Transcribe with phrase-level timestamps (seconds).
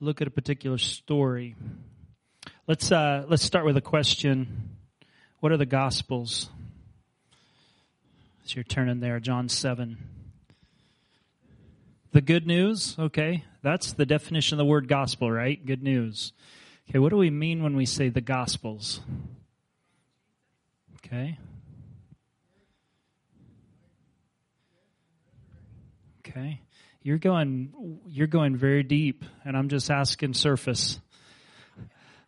[0.00, 1.56] look at a particular story.
[2.66, 4.76] Let's uh, let's start with a question.
[5.40, 6.48] What are the Gospels?
[8.44, 9.98] As you're turning there, John seven.
[12.12, 15.64] The good news, okay, that's the definition of the word gospel, right?
[15.66, 16.32] Good news.
[16.88, 19.00] Okay, what do we mean when we say the Gospels?
[20.98, 21.38] Okay.
[26.20, 26.60] Okay.
[27.04, 30.98] You're going you're going very deep and I'm just asking surface.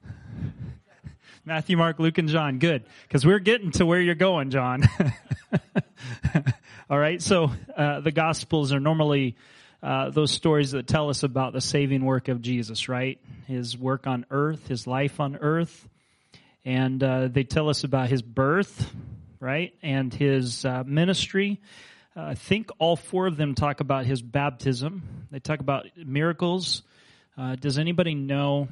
[1.47, 2.59] Matthew, Mark, Luke, and John.
[2.59, 2.85] Good.
[3.09, 4.83] Because we're getting to where you're going, John.
[6.91, 7.23] All right.
[7.23, 9.37] So, uh, the Gospels are normally
[9.83, 13.19] uh, those stories that tell us about the saving work of Jesus, right?
[13.47, 15.89] His work on earth, his life on earth.
[16.67, 18.93] And uh, they tell us about his birth,
[19.41, 19.73] right?
[19.83, 21.63] And his uh, ministry.
[22.17, 25.27] Uh, I think all four of them talk about his baptism.
[25.31, 26.83] They talk about miracles.
[27.37, 28.69] Uh, does anybody know?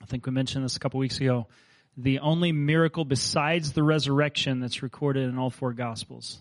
[0.00, 1.46] I think we mentioned this a couple weeks ago.
[1.98, 6.38] The only miracle besides the resurrection that's recorded in all four Gospels.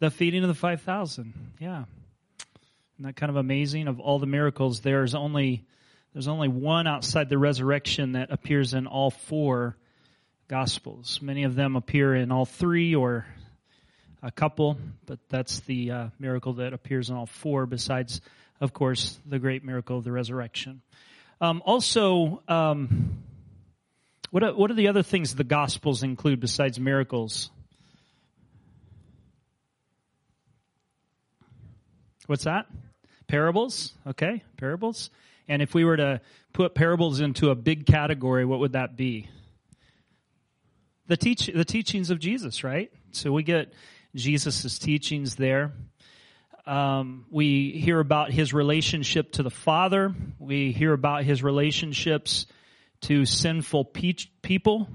[0.00, 1.32] The feeding of the 5,000.
[1.58, 1.84] Yeah.
[2.96, 3.88] Isn't that kind of amazing?
[3.88, 5.64] Of all the miracles, there's only,
[6.12, 9.78] there's only one outside the resurrection that appears in all four
[10.48, 11.20] Gospels.
[11.20, 13.26] Many of them appear in all three or
[14.22, 18.20] a couple, but that's the uh, miracle that appears in all four, besides,
[18.60, 20.82] of course, the great miracle of the resurrection.
[21.40, 23.18] Um, also, um,
[24.30, 27.50] what are, what are the other things the Gospels include besides miracles?
[32.26, 32.66] What's that?
[33.26, 33.94] Parables.
[34.06, 35.10] Okay, parables.
[35.48, 36.20] And if we were to
[36.52, 39.28] put parables into a big category, what would that be?
[41.06, 42.90] The teach the teachings of Jesus, right?
[43.12, 43.72] So we get
[44.14, 45.72] Jesus' teachings there.
[46.66, 50.14] Um, we hear about his relationship to the Father.
[50.38, 52.46] We hear about his relationships
[53.02, 54.88] to sinful pe- people,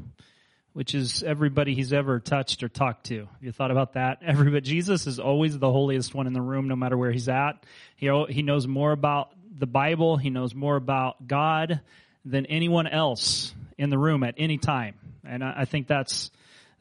[0.73, 3.19] which is everybody he's ever touched or talked to.
[3.19, 4.19] Have you thought about that?
[4.25, 7.65] Everybody, Jesus is always the holiest one in the room, no matter where he's at.
[7.95, 10.17] He, he knows more about the Bible.
[10.17, 11.79] He knows more about God
[12.25, 14.95] than anyone else in the room at any time
[15.25, 16.31] and I, I think that's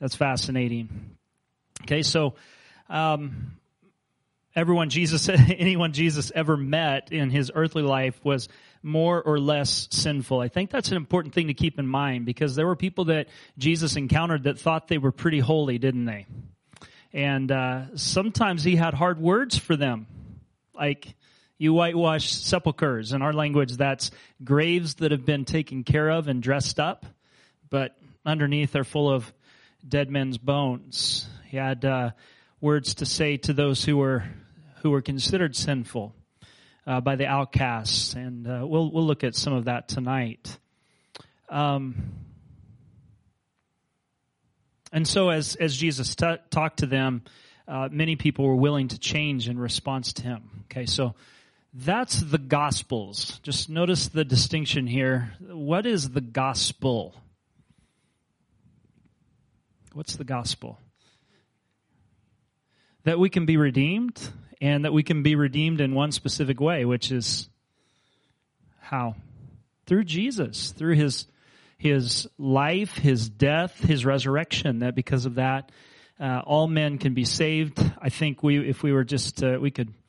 [0.01, 1.17] that's fascinating.
[1.83, 2.35] Okay, so
[2.89, 3.57] um,
[4.55, 8.49] everyone Jesus, anyone Jesus ever met in his earthly life was
[8.83, 10.41] more or less sinful.
[10.41, 13.29] I think that's an important thing to keep in mind because there were people that
[13.59, 16.27] Jesus encountered that thought they were pretty holy, didn't they?
[17.13, 20.07] And uh, sometimes he had hard words for them,
[20.75, 21.15] like
[21.59, 23.13] you whitewash sepulchres.
[23.13, 24.11] In our language, that's
[24.43, 27.05] graves that have been taken care of and dressed up,
[27.69, 29.33] but underneath are full of
[29.87, 31.29] dead men's bones.
[31.47, 32.11] He had uh,
[32.61, 34.25] words to say to those who were
[34.83, 36.15] who were considered sinful
[36.87, 40.59] uh, by the outcasts, and uh, we'll we'll look at some of that tonight.
[41.49, 42.13] Um,
[44.93, 47.23] and so, as as Jesus t- talked to them,
[47.67, 50.65] uh, many people were willing to change in response to him.
[50.71, 51.15] Okay, so
[51.73, 53.41] that's the Gospels.
[53.43, 55.35] Just notice the distinction here.
[55.41, 57.15] What is the gospel?
[59.93, 60.79] What's the gospel?
[63.05, 64.21] That we can be redeemed
[64.61, 67.49] and that we can be redeemed in one specific way, which is
[68.81, 69.17] how?
[69.87, 71.27] Through Jesus, through his
[71.79, 74.81] his life, his death, his resurrection.
[74.81, 75.73] That because of that,
[76.21, 77.83] uh, all men can be saved.
[77.99, 80.00] I think we, if we were just, uh, we could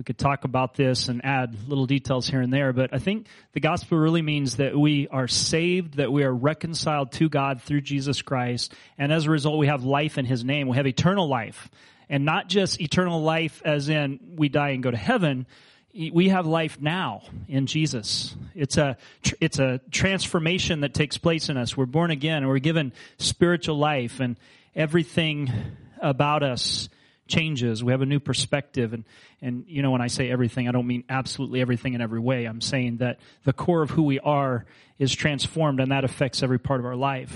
[0.00, 3.26] we could talk about this and add little details here and there, but I think
[3.52, 7.82] the gospel really means that we are saved, that we are reconciled to God through
[7.82, 10.68] Jesus Christ, and as a result we have life in His name.
[10.68, 11.68] We have eternal life.
[12.08, 15.46] And not just eternal life as in we die and go to heaven,
[15.92, 18.34] we have life now in Jesus.
[18.54, 18.96] It's a
[19.38, 21.76] it's a transformation that takes place in us.
[21.76, 24.38] We're born again and we're given spiritual life and
[24.74, 25.52] everything
[26.00, 26.88] about us
[27.30, 27.82] changes.
[27.82, 28.92] We have a new perspective.
[28.92, 29.04] And,
[29.40, 32.44] and, you know, when I say everything, I don't mean absolutely everything in every way.
[32.44, 34.66] I'm saying that the core of who we are
[34.98, 37.32] is transformed and that affects every part of our life.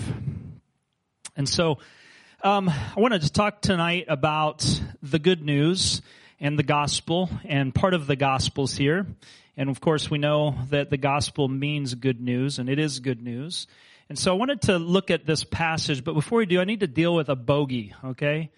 [1.35, 1.79] And so,
[2.43, 4.63] um, I wanted to talk tonight about
[5.01, 6.01] the good news.
[6.39, 9.07] and the gospel and part of the gospels here.
[9.57, 13.21] And of course, we know that the gospel means good news and it is good
[13.21, 13.67] news.
[14.09, 16.81] And so I wanted to look at this passage, but before we do, I need
[16.81, 18.51] to deal with a bogey, okay?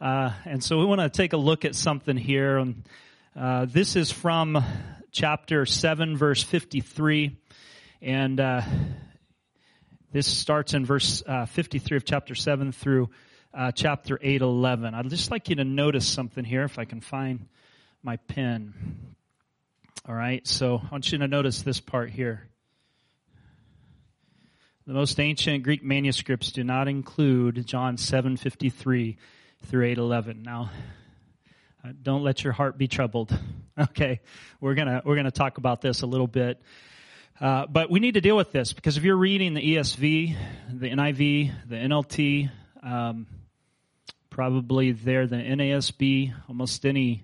[0.00, 2.58] Uh, and so we want to take a look at something here.
[2.58, 2.84] And
[3.34, 4.62] uh, this is from
[5.10, 7.36] chapter 7, verse 53.
[8.00, 8.62] And uh,
[10.12, 13.10] this starts in verse uh, 53 of chapter 7 through
[13.52, 14.94] uh, chapter 8, 11.
[14.94, 17.48] I'd just like you to notice something here, if I can find
[18.00, 18.74] my pen.
[20.06, 22.48] All right, so I want you to notice this part here.
[24.86, 29.16] The most ancient Greek manuscripts do not include John 7:53
[29.66, 30.42] through 8:11.
[30.42, 30.70] Now,
[31.84, 33.36] uh, don't let your heart be troubled.
[33.80, 34.18] Okay,
[34.60, 36.60] we're gonna we're gonna talk about this a little bit,
[37.40, 40.36] uh, but we need to deal with this because if you're reading the ESV,
[40.72, 42.50] the NIV, the NLT,
[42.82, 43.28] um,
[44.30, 47.22] probably there the NASB, almost any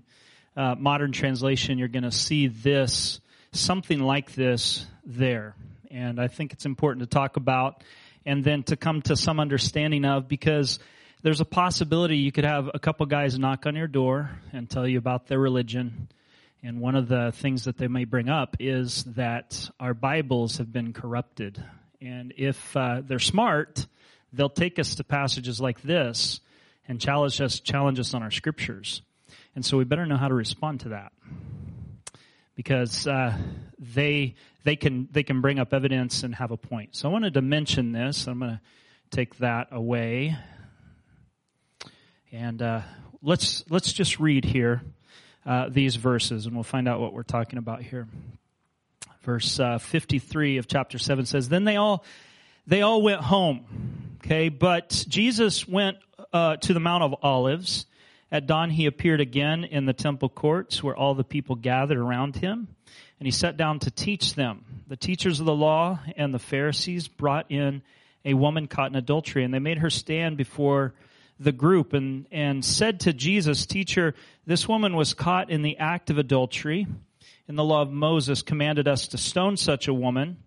[0.56, 3.20] uh, modern translation, you're to see this,
[3.52, 5.54] something like this there.
[5.90, 7.82] And I think it's important to talk about
[8.26, 10.78] and then to come to some understanding of because
[11.24, 14.86] there's a possibility you could have a couple guys knock on your door and tell
[14.86, 16.08] you about their religion.
[16.62, 20.70] And one of the things that they may bring up is that our Bibles have
[20.70, 21.64] been corrupted.
[22.02, 23.86] And if uh, they're smart,
[24.34, 26.40] they'll take us to passages like this
[26.86, 29.00] and challenge us, challenge us on our scriptures.
[29.54, 31.12] And so we better know how to respond to that.
[32.54, 33.34] Because uh,
[33.78, 36.94] they they can they can bring up evidence and have a point.
[36.96, 38.26] So I wanted to mention this.
[38.26, 38.60] I'm going to
[39.10, 40.36] take that away,
[42.34, 42.80] and uh,
[43.22, 44.82] let's let's just read here
[45.46, 48.08] uh, these verses, and we'll find out what we're talking about here.
[49.22, 52.04] Verse uh, 53 of chapter seven says, "Then they all
[52.66, 55.98] they all went home." Okay, but Jesus went
[56.32, 57.86] uh, to the Mount of Olives.
[58.32, 62.34] At dawn, he appeared again in the temple courts where all the people gathered around
[62.34, 62.66] him,
[63.20, 64.64] and he sat down to teach them.
[64.88, 67.82] The teachers of the law and the Pharisees brought in
[68.24, 70.94] a woman caught in adultery, and they made her stand before
[71.38, 74.14] the group and, and said to Jesus, Teacher,
[74.46, 76.86] this woman was caught in the act of adultery,
[77.48, 80.38] and the law of Moses commanded us to stone such a woman.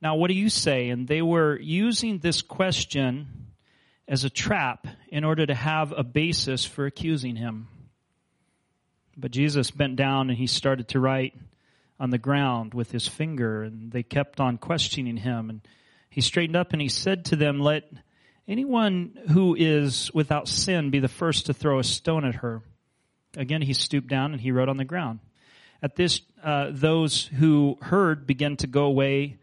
[0.00, 0.90] Now, what do you say?
[0.90, 3.46] And they were using this question
[4.06, 7.68] as a trap in order to have a basis for accusing him.
[9.16, 11.34] But Jesus bent down and he started to write
[11.98, 15.48] on the ground with his finger, and they kept on questioning him.
[15.48, 15.60] And
[16.10, 17.84] he straightened up and he said to them, Let
[18.48, 22.62] anyone who is without sin be the first to throw a stone at her.
[23.36, 25.20] Again, he stooped down and he wrote on the ground.
[25.82, 29.36] At this, uh, those who heard began to go away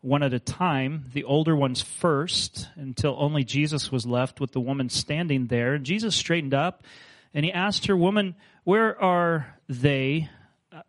[0.00, 4.60] one at a time, the older ones first, until only Jesus was left with the
[4.60, 5.78] woman standing there.
[5.78, 6.84] Jesus straightened up
[7.32, 8.34] and he asked her, Woman,
[8.64, 10.28] where are they?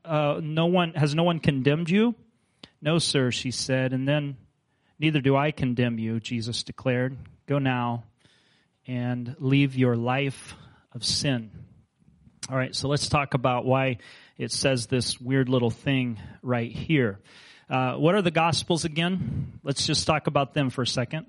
[0.03, 2.15] Uh, no one, has no one condemned you?
[2.81, 3.93] No, sir, she said.
[3.93, 4.37] And then,
[4.99, 7.17] Neither do I condemn you, Jesus declared.
[7.47, 8.03] Go now
[8.87, 10.55] and leave your life
[10.93, 11.51] of sin.
[12.49, 13.97] All right, so let's talk about why
[14.37, 17.19] it says this weird little thing right here.
[17.69, 19.59] Uh, what are the Gospels again?
[19.63, 21.25] Let's just talk about them for a second.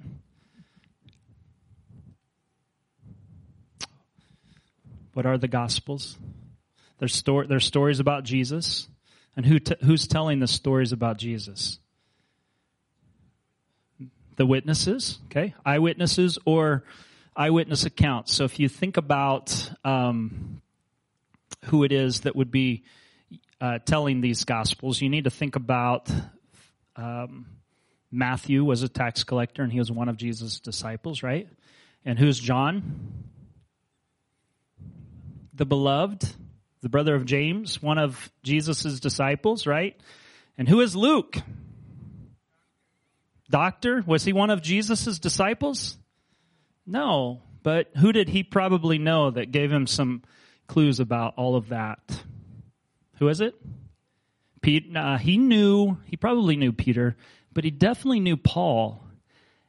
[5.14, 6.18] What are the Gospels?
[6.98, 8.88] They're, sto- they're stories about Jesus.
[9.36, 11.78] And who t- who's telling the stories about Jesus?
[14.36, 15.54] The witnesses, okay?
[15.64, 16.84] Eyewitnesses or
[17.34, 18.34] eyewitness accounts.
[18.34, 20.62] So if you think about um,
[21.66, 22.84] who it is that would be
[23.60, 26.10] uh, telling these gospels, you need to think about
[26.96, 27.46] um,
[28.10, 31.48] Matthew was a tax collector and he was one of Jesus' disciples, right?
[32.04, 33.24] And who's John?
[35.54, 36.28] The beloved,
[36.82, 39.98] the brother of James, one of Jesus' disciples, right?
[40.58, 41.36] And who is Luke?
[43.50, 44.02] Doctor?
[44.06, 45.98] Was he one of Jesus' disciples?
[46.86, 50.22] No, but who did he probably know that gave him some
[50.66, 51.98] clues about all of that?
[53.18, 53.54] Who is it?
[54.60, 57.16] Pete, uh, he knew, he probably knew Peter,
[57.52, 59.02] but he definitely knew Paul.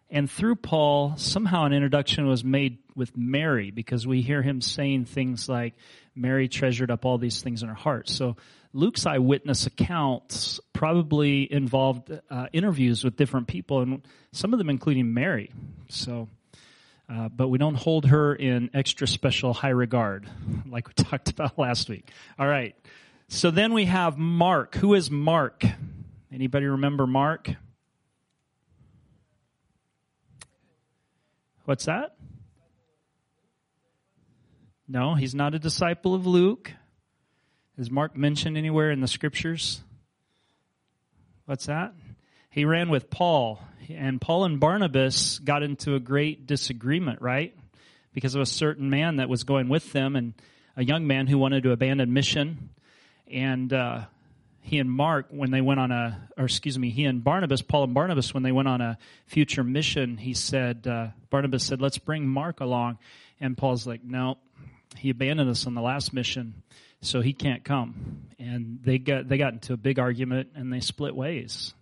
[0.10, 5.06] And through Paul, somehow an introduction was made with Mary because we hear him saying
[5.06, 5.76] things like,
[6.16, 8.10] Mary treasured up all these things in her heart.
[8.10, 8.38] So
[8.78, 14.04] Luke's eyewitness accounts probably involved uh, interviews with different people, and
[14.34, 15.50] some of them including Mary.
[15.90, 16.30] So,
[17.10, 20.30] uh, but we don't hold her in extra special high regard,
[20.70, 22.12] like we talked about last week.
[22.38, 22.76] All right.
[23.30, 24.76] So then we have Mark.
[24.76, 25.66] Who is Mark?
[26.32, 27.50] Anybody remember Mark?
[31.66, 32.16] What's that?
[34.88, 36.72] No, he's not a disciple of Luke.
[37.78, 39.82] Is Mark mentioned anywhere in the scriptures?
[41.46, 41.94] What's that?
[42.50, 47.56] He ran with Paul, and Paul and Barnabas got into a great disagreement, right?
[48.14, 50.34] Because of a certain man that was going with them, and
[50.76, 52.70] a young man who wanted to abandon mission.
[53.32, 54.06] And uh,
[54.62, 57.84] he and Mark, when they went on a, or excuse me, he and Barnabas, Paul
[57.84, 62.00] and Barnabas, when they went on a future mission, he said, uh, Barnabas said, let's
[62.00, 62.98] bring Mark along.
[63.40, 64.40] And Paul's like, no,
[64.98, 66.64] he abandoned us on the last mission
[67.02, 68.28] so he can't come.
[68.40, 71.74] And they got they got into a big argument and they split ways.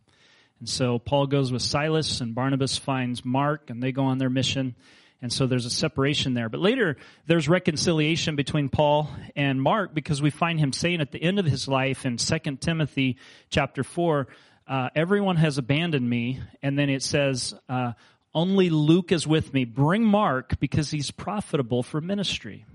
[0.60, 4.30] And so Paul goes with Silas and Barnabas finds Mark and they go on their
[4.30, 4.76] mission.
[5.22, 6.50] And so there's a separation there.
[6.50, 11.22] But later there's reconciliation between Paul and Mark because we find him saying at the
[11.22, 13.18] end of his life in 2 Timothy
[13.50, 14.28] chapter 4,
[14.68, 16.40] uh, everyone has abandoned me.
[16.62, 17.94] And then it says, uh,
[18.34, 19.66] only Luke is with me.
[19.66, 22.66] Bring Mark because he's profitable for ministry.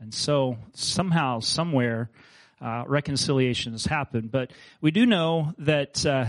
[0.00, 2.10] And so somehow, somewhere,
[2.60, 4.30] uh, reconciliation has happened.
[4.30, 6.26] But we do know that uh,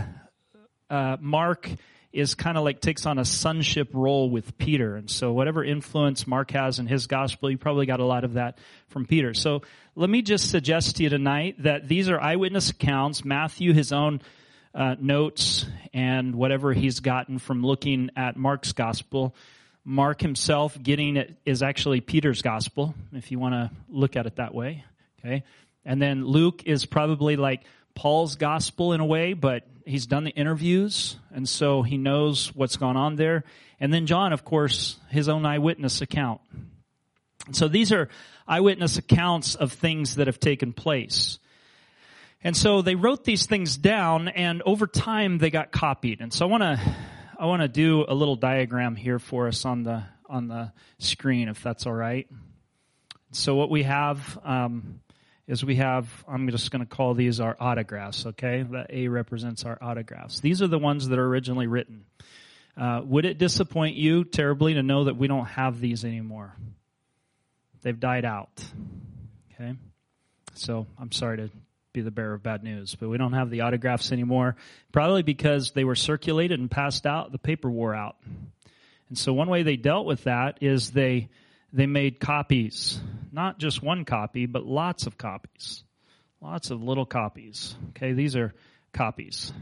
[0.88, 1.70] uh, Mark
[2.12, 4.96] is kind of like takes on a sonship role with Peter.
[4.96, 8.34] And so whatever influence Mark has in his gospel, you probably got a lot of
[8.34, 8.58] that
[8.88, 9.32] from Peter.
[9.34, 9.62] So
[9.94, 13.24] let me just suggest to you tonight that these are eyewitness accounts.
[13.24, 14.20] Matthew, his own
[14.74, 19.34] uh, notes and whatever he's gotten from looking at Mark's gospel
[19.84, 24.36] Mark himself getting it is actually Peter's gospel, if you want to look at it
[24.36, 24.84] that way.
[25.18, 25.42] Okay.
[25.84, 27.62] And then Luke is probably like
[27.94, 32.76] Paul's gospel in a way, but he's done the interviews, and so he knows what's
[32.76, 33.44] gone on there.
[33.80, 36.40] And then John, of course, his own eyewitness account.
[37.52, 38.08] So these are
[38.46, 41.38] eyewitness accounts of things that have taken place.
[42.42, 46.20] And so they wrote these things down, and over time they got copied.
[46.20, 46.96] And so I want to
[47.40, 51.48] I want to do a little diagram here for us on the on the screen,
[51.48, 52.28] if that's all right.
[53.32, 55.00] So what we have um,
[55.46, 56.06] is we have.
[56.28, 58.26] I'm just going to call these our autographs.
[58.26, 60.40] Okay, that A represents our autographs.
[60.40, 62.04] These are the ones that are originally written.
[62.76, 66.54] Uh, would it disappoint you terribly to know that we don't have these anymore?
[67.80, 68.62] They've died out.
[69.54, 69.76] Okay,
[70.52, 71.50] so I'm sorry to
[71.92, 72.94] be the bearer of bad news.
[72.94, 74.56] But we don't have the autographs anymore,
[74.92, 77.32] probably because they were circulated and passed out.
[77.32, 78.16] The paper wore out.
[79.08, 81.28] And so one way they dealt with that is they
[81.72, 83.00] they made copies,
[83.32, 85.84] not just one copy, but lots of copies,
[86.40, 87.76] lots of little copies.
[87.90, 88.54] Okay, these are
[88.92, 89.52] copies.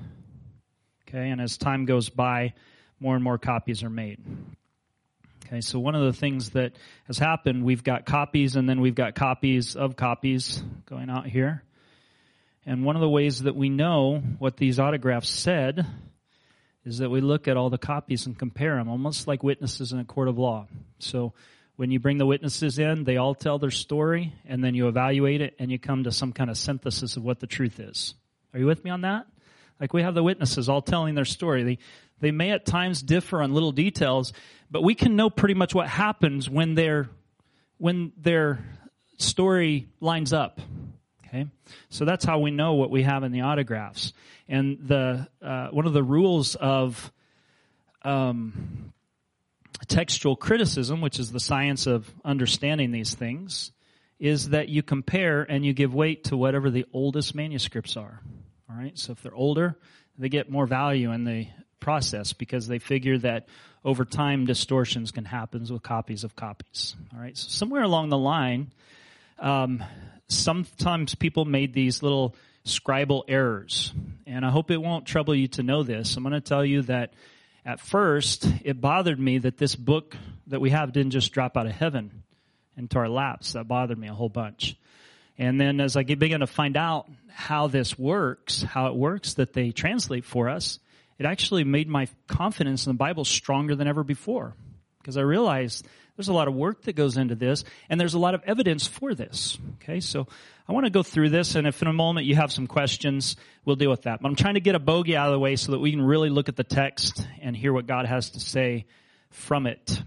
[1.08, 2.54] Okay, and as time goes by,
[3.00, 4.20] more and more copies are made.
[5.47, 6.73] Okay, so one of the things that
[7.06, 11.62] has happened, we've got copies and then we've got copies of copies going out here.
[12.68, 15.87] And one of the ways that we know what these autographs said
[16.84, 19.98] is that we look at all the copies and compare them, almost like witnesses in
[19.98, 20.66] a court of law.
[20.98, 21.32] So
[21.76, 25.40] when you bring the witnesses in, they all tell their story, and then you evaluate
[25.40, 28.12] it, and you come to some kind of synthesis of what the truth is.
[28.52, 29.26] Are you with me on that?
[29.80, 31.62] Like we have the witnesses all telling their story.
[31.62, 31.78] They,
[32.20, 34.34] they may at times differ on little details,
[34.70, 37.08] but we can know pretty much what happens when their,
[37.78, 38.62] when their
[39.16, 40.60] story lines up.
[41.28, 41.47] Okay,
[41.90, 44.14] so that's how we know what we have in the autographs.
[44.49, 47.12] And the uh, one of the rules of
[48.02, 48.92] um,
[49.88, 53.73] textual criticism, which is the science of understanding these things,
[54.18, 58.20] is that you compare and you give weight to whatever the oldest manuscripts are.
[58.70, 59.76] All right, so if they're older,
[60.18, 61.47] they get more value in the
[61.80, 63.49] process because they figure that
[63.85, 66.97] over time distortions can happen with copies of copies.
[67.14, 68.73] All right, so somewhere along the line,
[69.38, 69.82] um,
[70.28, 73.92] sometimes people made these little scribal errors.
[74.26, 76.16] And I hope it won't trouble you to know this.
[76.16, 77.14] I'm going to tell you that
[77.64, 80.16] at first it bothered me that this book
[80.49, 82.23] that we have didn't just drop out of heaven
[82.76, 83.52] into our laps.
[83.52, 84.76] That bothered me a whole bunch.
[85.38, 89.52] And then as I began to find out how this works, how it works that
[89.52, 90.78] they translate for us,
[91.18, 94.54] it actually made my confidence in the Bible stronger than ever before.
[94.99, 95.87] Because I realized
[96.18, 98.88] there's a lot of work that goes into this, and there's a lot of evidence
[98.88, 99.56] for this.
[99.75, 100.26] Okay, so
[100.68, 103.37] I want to go through this, and if in a moment you have some questions,
[103.64, 104.20] we'll deal with that.
[104.20, 106.02] But I'm trying to get a bogey out of the way so that we can
[106.02, 108.87] really look at the text and hear what God has to say
[109.30, 110.02] from it.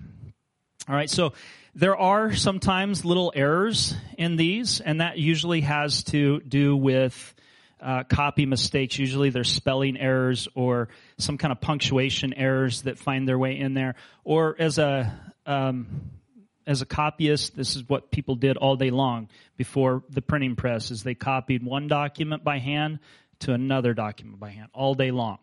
[0.90, 1.32] All right, so
[1.76, 7.34] there are sometimes little errors in these, and that usually has to do with
[7.80, 9.00] uh, copy mistakes.
[9.00, 13.74] Usually there's spelling errors or some kind of punctuation errors that find their way in
[13.74, 13.96] there.
[14.26, 16.12] Or as a um,
[16.68, 20.92] as a copyist, this is what people did all day long before the printing press:
[20.92, 23.00] is they copied one document by hand
[23.40, 25.40] to another document by hand all day long.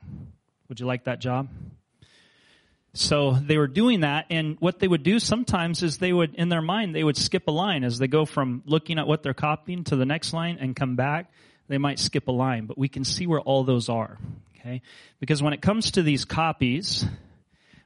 [0.69, 1.49] Would you like that job?
[2.95, 6.49] So they were doing that, and what they would do sometimes is they would, in
[6.49, 9.35] their mind, they would skip a line as they go from looking at what they're
[9.35, 11.31] copying to the next line and come back.
[11.69, 14.19] They might skip a line, but we can see where all those are.
[14.59, 14.83] Okay?
[15.21, 17.05] Because when it comes to these copies,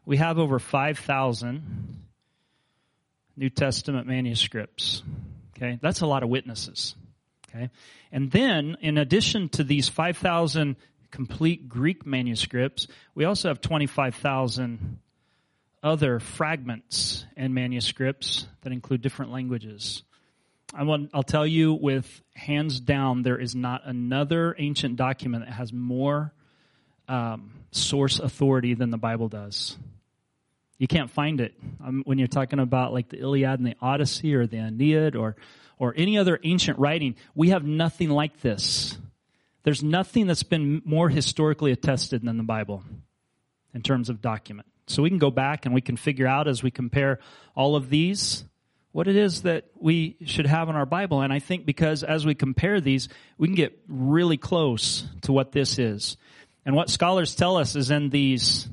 [0.05, 2.03] we have over 5,000
[3.37, 5.03] New Testament manuscripts.
[5.57, 5.79] Okay?
[5.81, 6.95] That's a lot of witnesses.
[7.49, 7.71] Okay?
[8.11, 10.77] And then, in addition to these 5,000
[11.11, 14.99] complete Greek manuscripts, we also have 25,000
[15.83, 20.03] other fragments and manuscripts that include different languages.
[20.75, 25.73] I will tell you with hands down, there is not another ancient document that has
[25.73, 26.33] more
[27.09, 29.77] um, source authority than the Bible does.
[30.83, 34.35] You can't find it um, when you're talking about like the Iliad and the Odyssey
[34.35, 35.37] or the Aeneid or
[35.79, 37.15] or any other ancient writing.
[37.37, 38.99] We have nothing like this.
[39.63, 42.83] There's nothing that's been more historically attested than the Bible
[43.73, 44.67] in terms of document.
[44.89, 47.21] So we can go back and we can figure out as we compare
[47.55, 48.45] all of these
[48.91, 51.21] what it is that we should have in our Bible.
[51.21, 53.09] And I think because as we compare these,
[53.39, 56.17] we can get really close to what this is.
[56.67, 58.67] And what scholars tell us is in these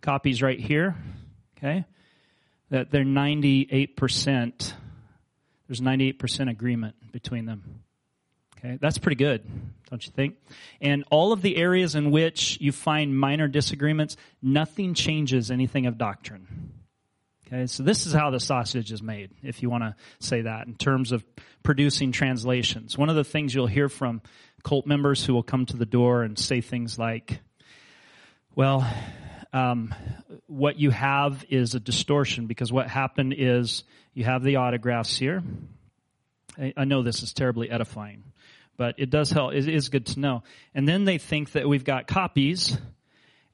[0.00, 0.96] copies right here,
[1.56, 1.84] okay,
[2.70, 4.72] that they're 98%,
[5.68, 7.82] there's 98% agreement between them.
[8.58, 9.44] Okay, that's pretty good,
[9.90, 10.36] don't you think?
[10.80, 15.98] And all of the areas in which you find minor disagreements, nothing changes anything of
[15.98, 16.72] doctrine.
[17.46, 20.66] Okay, so this is how the sausage is made, if you want to say that,
[20.66, 21.24] in terms of
[21.62, 22.98] producing translations.
[22.98, 24.20] One of the things you'll hear from
[24.64, 27.40] cult members who will come to the door and say things like,
[28.56, 28.88] well,
[29.56, 29.94] um,
[30.48, 35.42] what you have is a distortion because what happened is you have the autographs here.
[36.58, 38.22] I, I know this is terribly edifying,
[38.76, 39.54] but it does help.
[39.54, 40.42] It is good to know.
[40.74, 42.76] And then they think that we've got copies,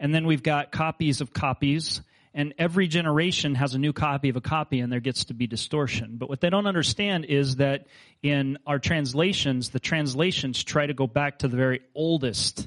[0.01, 2.01] and then we've got copies of copies,
[2.35, 5.47] and every generation has a new copy of a copy and there gets to be
[5.47, 6.17] distortion.
[6.17, 7.87] But what they don't understand is that
[8.23, 12.67] in our translations, the translations try to go back to the very oldest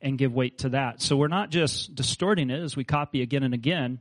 [0.00, 1.00] and give weight to that.
[1.00, 3.98] So we're not just distorting it as we copy again and again.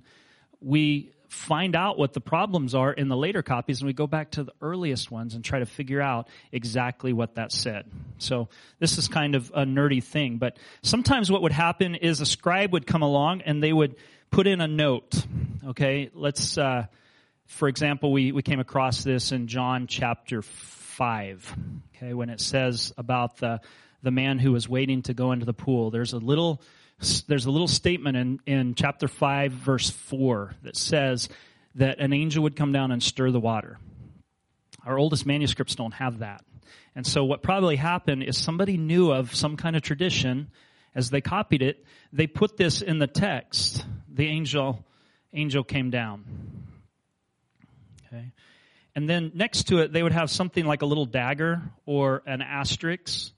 [0.62, 4.31] We find out what the problems are in the later copies and we go back
[4.31, 7.86] to the earliest ones and try to figure out exactly what that said.
[8.17, 12.25] So this is kind of a nerdy thing, but sometimes what would happen is a
[12.25, 13.95] scribe would come along and they would
[14.31, 15.25] put in a note.
[15.67, 16.86] Okay, let's, uh,
[17.47, 21.55] for example, we, we came across this in John chapter 5,
[21.95, 23.62] okay, when it says about the,
[24.06, 25.89] the man who was waiting to go into the pool.
[25.89, 26.62] There's a little,
[27.28, 31.28] there's a little statement in, in chapter 5, verse 4 that says
[31.74, 33.80] that an angel would come down and stir the water.
[34.86, 36.46] Our oldest manuscripts don't have that.
[36.96, 40.52] And so what probably happened is somebody knew of some kind of tradition
[40.94, 43.84] as they copied it, they put this in the text.
[44.08, 44.86] The angel,
[45.34, 46.24] angel came down.
[48.08, 48.32] Okay.
[48.96, 52.41] And then next to it, they would have something like a little dagger or an
[52.41, 53.34] asterisk.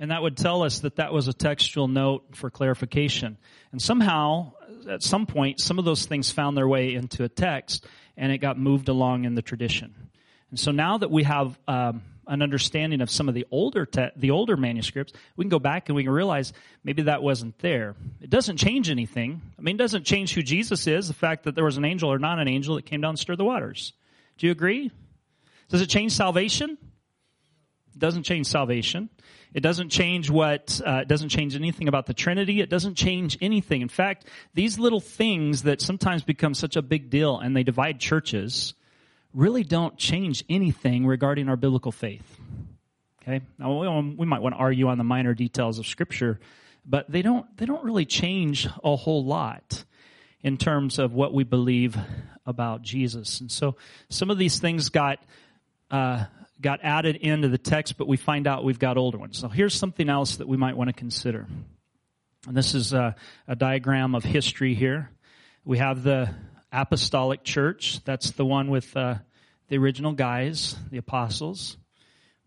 [0.00, 3.36] And that would tell us that that was a textual note for clarification.
[3.72, 4.52] And somehow,
[4.88, 8.38] at some point, some of those things found their way into a text and it
[8.38, 9.94] got moved along in the tradition.
[10.50, 14.10] And so now that we have um, an understanding of some of the older te-
[14.16, 16.52] the older manuscripts, we can go back and we can realize
[16.84, 17.96] maybe that wasn't there.
[18.20, 19.42] It doesn't change anything.
[19.58, 21.08] I mean, it doesn't change who Jesus is.
[21.08, 23.18] The fact that there was an angel or not an angel that came down and
[23.18, 23.92] stirred the waters.
[24.36, 24.90] Do you agree?
[25.68, 26.78] Does it change salvation?
[27.92, 29.10] It doesn't change salvation.
[29.54, 30.80] It doesn't change what.
[30.84, 32.60] Uh, it doesn't change anything about the Trinity.
[32.60, 33.80] It doesn't change anything.
[33.80, 38.00] In fact, these little things that sometimes become such a big deal and they divide
[38.00, 38.74] churches
[39.34, 42.38] really don't change anything regarding our biblical faith.
[43.22, 43.40] Okay?
[43.58, 46.40] Now, we might want to argue on the minor details of Scripture,
[46.84, 49.84] but they don't, they don't really change a whole lot
[50.42, 51.96] in terms of what we believe
[52.46, 53.40] about Jesus.
[53.40, 53.76] And so
[54.08, 55.18] some of these things got,
[55.90, 56.24] uh,
[56.60, 59.38] got added into the text, but we find out we've got older ones.
[59.38, 61.46] So here's something else that we might want to consider.
[62.46, 63.14] And this is a,
[63.46, 65.10] a diagram of history here.
[65.64, 66.34] We have the
[66.72, 68.02] apostolic church.
[68.04, 69.16] That's the one with uh,
[69.68, 71.76] the original guys, the apostles.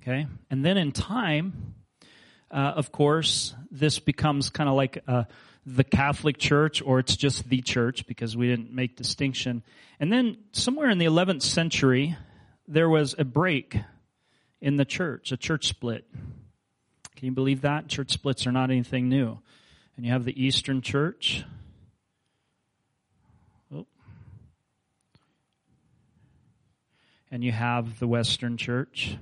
[0.02, 0.28] Okay?
[0.50, 1.76] And then in time,
[2.50, 5.24] uh, of course, this becomes kind of like uh,
[5.65, 9.63] the Catholic Church, or it's just the church because we didn't make distinction.
[10.00, 12.17] And then somewhere in the 11th century,
[12.67, 13.78] there was a break
[14.62, 16.06] in the church, a church split.
[17.15, 17.88] Can you believe that?
[17.88, 19.39] Church splits are not anything new.
[19.97, 21.43] And you have the Eastern Church,
[27.32, 29.17] and you have the Western Church.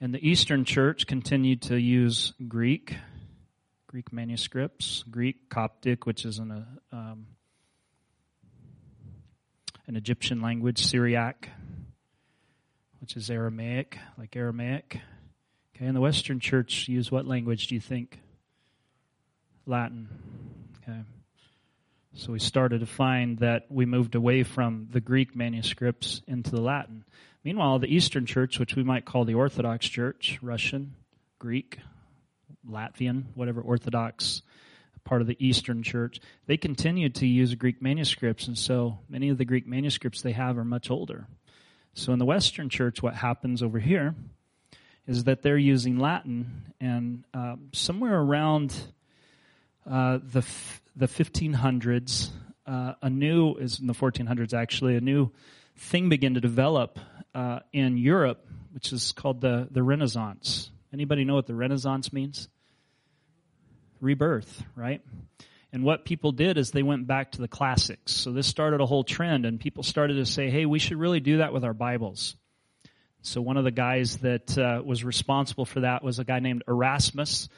[0.00, 2.96] And the Eastern Church continued to use Greek,
[3.86, 7.26] Greek manuscripts, Greek, Coptic, which is an, uh, um,
[9.86, 11.48] an Egyptian language, Syriac,
[13.04, 14.98] which is Aramaic, like Aramaic.
[15.76, 18.18] Okay, and the Western Church use what language do you think?
[19.66, 20.08] Latin.
[20.82, 21.00] Okay.
[22.14, 26.62] So we started to find that we moved away from the Greek manuscripts into the
[26.62, 27.04] Latin.
[27.44, 30.94] Meanwhile, the Eastern Church, which we might call the Orthodox Church, Russian,
[31.38, 31.80] Greek,
[32.66, 34.40] Latvian, whatever Orthodox
[35.04, 39.36] part of the Eastern Church, they continued to use Greek manuscripts, and so many of
[39.36, 41.26] the Greek manuscripts they have are much older.
[41.94, 44.16] So in the Western Church, what happens over here
[45.06, 48.74] is that they're using Latin, and uh, somewhere around
[49.88, 52.30] uh, the f- the 1500s,
[52.66, 55.30] uh, a new is in the 1400s actually a new
[55.76, 56.98] thing began to develop
[57.34, 60.70] uh, in Europe, which is called the the Renaissance.
[60.92, 62.48] Anybody know what the Renaissance means?
[64.00, 65.00] Rebirth, right?
[65.74, 68.12] And what people did is they went back to the classics.
[68.12, 71.18] So this started a whole trend, and people started to say, hey, we should really
[71.18, 72.36] do that with our Bibles.
[73.22, 76.62] So one of the guys that uh, was responsible for that was a guy named
[76.68, 77.48] Erasmus.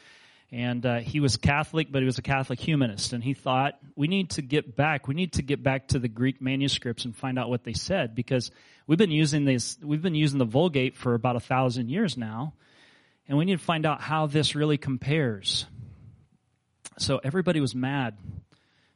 [0.51, 3.13] And uh, he was Catholic, but he was a Catholic humanist.
[3.13, 5.09] And he thought, we need to get back.
[5.09, 8.15] We need to get back to the Greek manuscripts and find out what they said
[8.15, 8.51] because
[8.87, 12.55] we've been using these, we've been using the Vulgate for about a thousand years now.
[13.29, 15.67] And we need to find out how this really compares.
[16.99, 18.17] So everybody was mad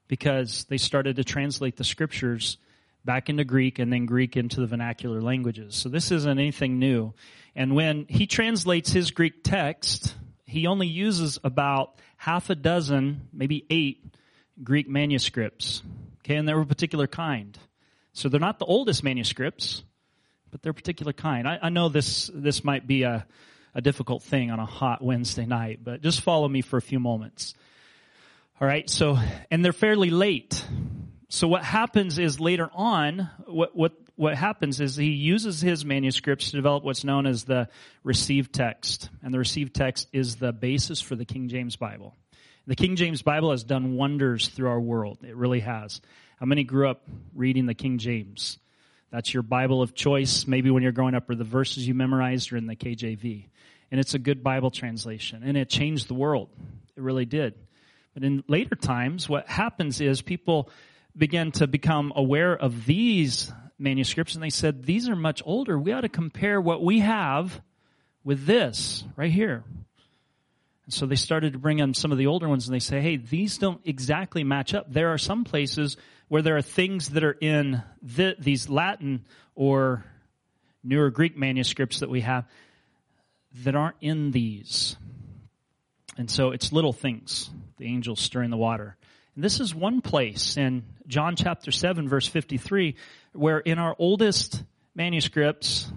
[0.08, 2.56] because they started to translate the scriptures
[3.04, 5.74] back into Greek and then Greek into the vernacular languages.
[5.74, 7.14] So this isn't anything new.
[7.54, 10.14] And when he translates his Greek text,
[10.46, 14.04] he only uses about half a dozen, maybe eight
[14.62, 15.82] Greek manuscripts.
[16.20, 17.58] Okay, and they're a particular kind.
[18.12, 19.82] So they're not the oldest manuscripts,
[20.50, 21.46] but they're a particular kind.
[21.48, 23.26] I, I know this this might be a,
[23.74, 26.98] a difficult thing on a hot Wednesday night, but just follow me for a few
[26.98, 27.54] moments.
[28.60, 29.16] All right, so,
[29.50, 30.62] and they're fairly late.
[31.30, 36.50] So what happens is later on, what, what, what happens is he uses his manuscripts
[36.50, 37.70] to develop what's known as the
[38.04, 39.08] received text.
[39.22, 42.14] And the received text is the basis for the King James Bible.
[42.66, 45.20] The King James Bible has done wonders through our world.
[45.22, 46.02] It really has.
[46.38, 48.58] How many grew up reading the King James?
[49.10, 52.52] That's your Bible of choice, maybe when you're growing up, or the verses you memorized
[52.52, 53.46] are in the KJV.
[53.90, 55.44] And it's a good Bible translation.
[55.44, 56.50] And it changed the world.
[56.94, 57.54] It really did.
[58.14, 60.70] But in later times, what happens is people
[61.16, 65.78] began to become aware of these manuscripts and they said, these are much older.
[65.78, 67.60] We ought to compare what we have
[68.24, 69.64] with this right here.
[70.84, 73.00] And so they started to bring in some of the older ones and they say,
[73.00, 74.92] hey, these don't exactly match up.
[74.92, 75.96] There are some places
[76.28, 80.04] where there are things that are in the, these Latin or
[80.82, 82.44] newer Greek manuscripts that we have
[83.62, 84.96] that aren't in these.
[86.16, 88.96] And so it's little things the angels stirring the water.
[89.34, 92.94] And this is one place in John chapter 7 verse 53
[93.32, 94.62] where in our oldest
[94.94, 95.90] manuscripts,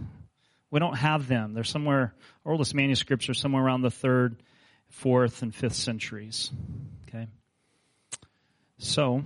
[0.71, 1.53] we don't have them.
[1.53, 2.15] They're somewhere,
[2.45, 4.41] our oldest manuscripts are somewhere around the third,
[4.87, 6.51] fourth, and fifth centuries.
[7.07, 7.27] Okay.
[8.77, 9.23] So,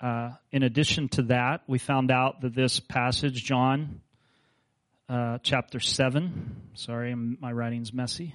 [0.00, 4.00] uh, in addition to that, we found out that this passage, John
[5.08, 8.34] uh, chapter 7, sorry, my writing's messy,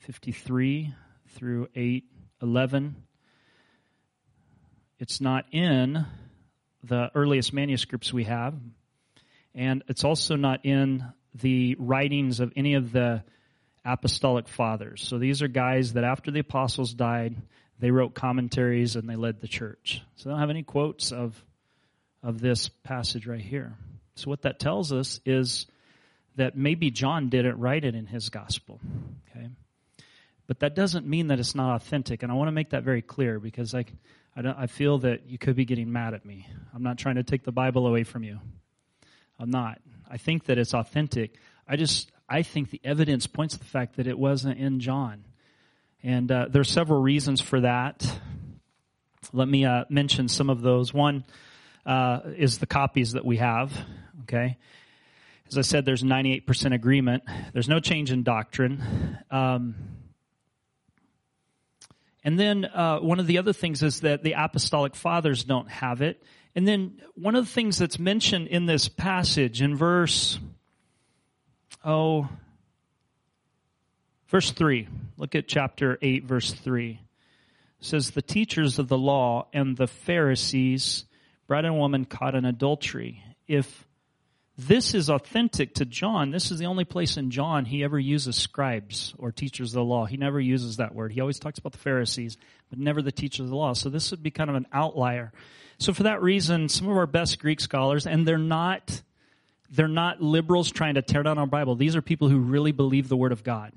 [0.00, 0.94] 53
[1.28, 2.04] through 8
[2.42, 2.96] 11.
[4.98, 6.04] It's not in
[6.84, 8.54] the earliest manuscripts we have,
[9.54, 13.22] and it's also not in the writings of any of the
[13.84, 15.06] apostolic fathers.
[15.06, 17.36] So these are guys that after the apostles died,
[17.78, 20.02] they wrote commentaries and they led the church.
[20.16, 21.42] So they don't have any quotes of
[22.22, 23.74] of this passage right here.
[24.16, 25.66] So what that tells us is
[26.36, 28.80] that maybe John didn't write it in his gospel.
[30.48, 32.22] But that doesn't mean that it's not authentic.
[32.24, 33.84] And I want to make that very clear because I,
[34.34, 36.48] I, I feel that you could be getting mad at me.
[36.74, 38.40] I'm not trying to take the Bible away from you.
[39.38, 39.78] I'm not.
[40.10, 41.34] I think that it's authentic.
[41.68, 45.24] I just, I think the evidence points to the fact that it wasn't in John.
[46.02, 48.10] And uh, several reasons for that.
[49.34, 50.94] Let me uh, mention some of those.
[50.94, 51.24] One
[51.84, 53.70] uh, is the copies that we have.
[54.22, 54.56] Okay.
[55.48, 57.24] As I said, there's 98% agreement.
[57.52, 59.18] There's no change in doctrine.
[59.30, 59.74] Um,
[62.24, 66.02] and then uh, one of the other things is that the apostolic fathers don't have
[66.02, 66.22] it.
[66.54, 70.38] And then one of the things that's mentioned in this passage in verse,
[71.84, 72.28] oh,
[74.28, 74.88] verse 3.
[75.16, 76.90] Look at chapter 8, verse 3.
[76.90, 76.98] It
[77.80, 81.04] says, The teachers of the law and the Pharisees
[81.46, 83.22] brought a woman caught in adultery.
[83.46, 83.86] If
[84.58, 86.32] this is authentic to John.
[86.32, 89.84] This is the only place in John he ever uses scribes or teachers of the
[89.84, 90.04] law.
[90.04, 91.12] He never uses that word.
[91.12, 92.36] He always talks about the Pharisees,
[92.68, 93.72] but never the teachers of the law.
[93.74, 95.30] So this would be kind of an outlier.
[95.78, 99.00] So for that reason, some of our best Greek scholars, and they're not,
[99.70, 101.76] they're not liberals trying to tear down our Bible.
[101.76, 103.72] These are people who really believe the Word of God.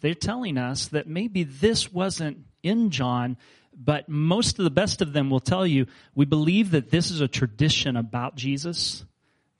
[0.00, 3.36] They're telling us that maybe this wasn't in John,
[3.76, 7.20] but most of the best of them will tell you we believe that this is
[7.20, 9.04] a tradition about Jesus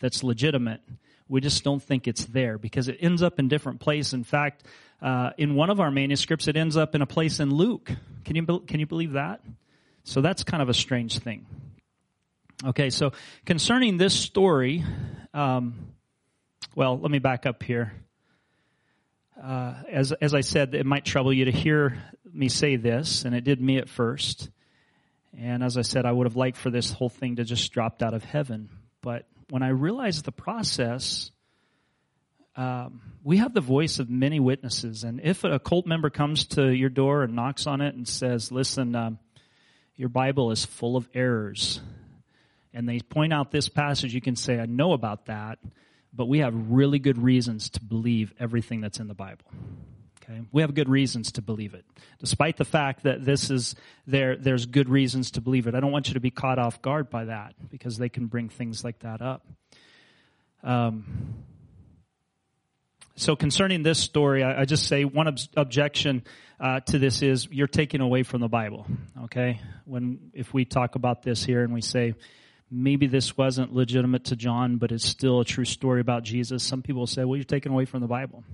[0.01, 0.81] that's legitimate.
[1.29, 4.13] We just don't think it's there because it ends up in different place.
[4.13, 4.65] In fact,
[5.03, 7.91] uh, in one of our manuscripts, it ends up in a place in Luke.
[8.25, 9.41] Can you can you believe that?
[10.05, 11.47] So that's kind of a strange thing.
[12.65, 13.13] Okay, so
[13.45, 14.85] concerning this story,
[15.33, 15.93] um,
[16.75, 17.93] well, let me back up here.
[19.41, 23.35] Uh, as as I said, it might trouble you to hear me say this, and
[23.35, 24.51] it did me at first.
[25.39, 28.03] And as I said, I would have liked for this whole thing to just dropped
[28.03, 28.71] out of heaven.
[29.03, 31.31] But when I realized the process,
[32.57, 35.05] um, we have the voice of many witnesses.
[35.05, 38.51] And if a cult member comes to your door and knocks on it and says,
[38.51, 39.19] "Listen, um,
[39.97, 41.81] your Bible is full of errors,"
[42.73, 45.59] and they point out this passage, you can say, "I know about that."
[46.13, 49.45] but we have really good reasons to believe everything that's in the Bible.
[50.29, 50.43] Okay?
[50.53, 51.85] We have good reasons to believe it.
[52.19, 53.75] Despite the fact that this is
[54.07, 55.75] there there's good reasons to believe it.
[55.75, 58.49] I don't want you to be caught off guard by that because they can bring
[58.49, 59.47] things like that up.
[60.63, 61.45] Um,
[63.17, 66.23] so concerning this story, I, I just say one ob- objection
[66.61, 68.87] uh, to this is you're taking away from the Bible.
[69.25, 72.15] Okay, when if we talk about this here and we say
[72.71, 76.63] maybe this wasn't legitimate to John, but it's still a true story about Jesus.
[76.63, 78.45] Some people say, well, you're taking away from the Bible.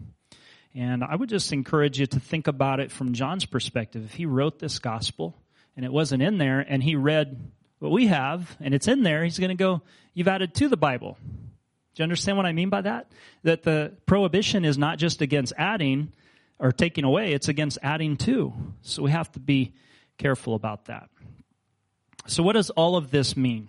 [0.74, 4.04] And I would just encourage you to think about it from John's perspective.
[4.04, 5.36] If he wrote this gospel
[5.76, 9.22] and it wasn't in there and he read what we have and it's in there,
[9.22, 9.82] he's going to go,
[10.14, 11.16] you've added to the Bible.
[11.94, 13.12] Do you understand what I mean by that?
[13.44, 16.12] That the prohibition is not just against adding
[16.58, 18.52] or taking away, it's against adding to.
[18.82, 19.74] So we have to be
[20.18, 21.08] careful about that.
[22.26, 23.68] So what does all of this mean?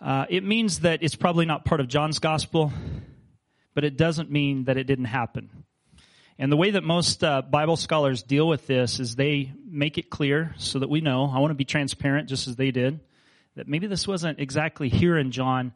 [0.00, 2.72] Uh, it means that it's probably not part of John's gospel,
[3.74, 5.64] but it doesn't mean that it didn't happen.
[6.38, 10.10] And the way that most uh, Bible scholars deal with this is they make it
[10.10, 11.30] clear so that we know.
[11.32, 13.00] I want to be transparent just as they did,
[13.54, 15.72] that maybe this wasn't exactly here in John,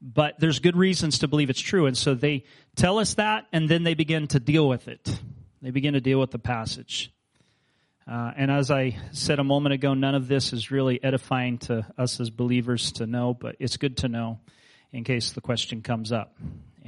[0.00, 1.86] but there's good reasons to believe it's true.
[1.86, 2.44] And so they
[2.76, 5.18] tell us that, and then they begin to deal with it.
[5.60, 7.10] They begin to deal with the passage.
[8.08, 11.84] Uh, and as I said a moment ago, none of this is really edifying to
[11.98, 14.38] us as believers to know, but it's good to know
[14.92, 16.36] in case the question comes up.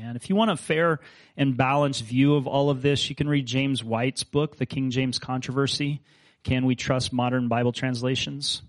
[0.01, 1.01] And if you want a fair
[1.37, 4.91] and balanced view of all of this, you can read James White's book, The King
[4.91, 6.01] James Controversy.
[6.45, 8.63] Can we trust modern Bible translations?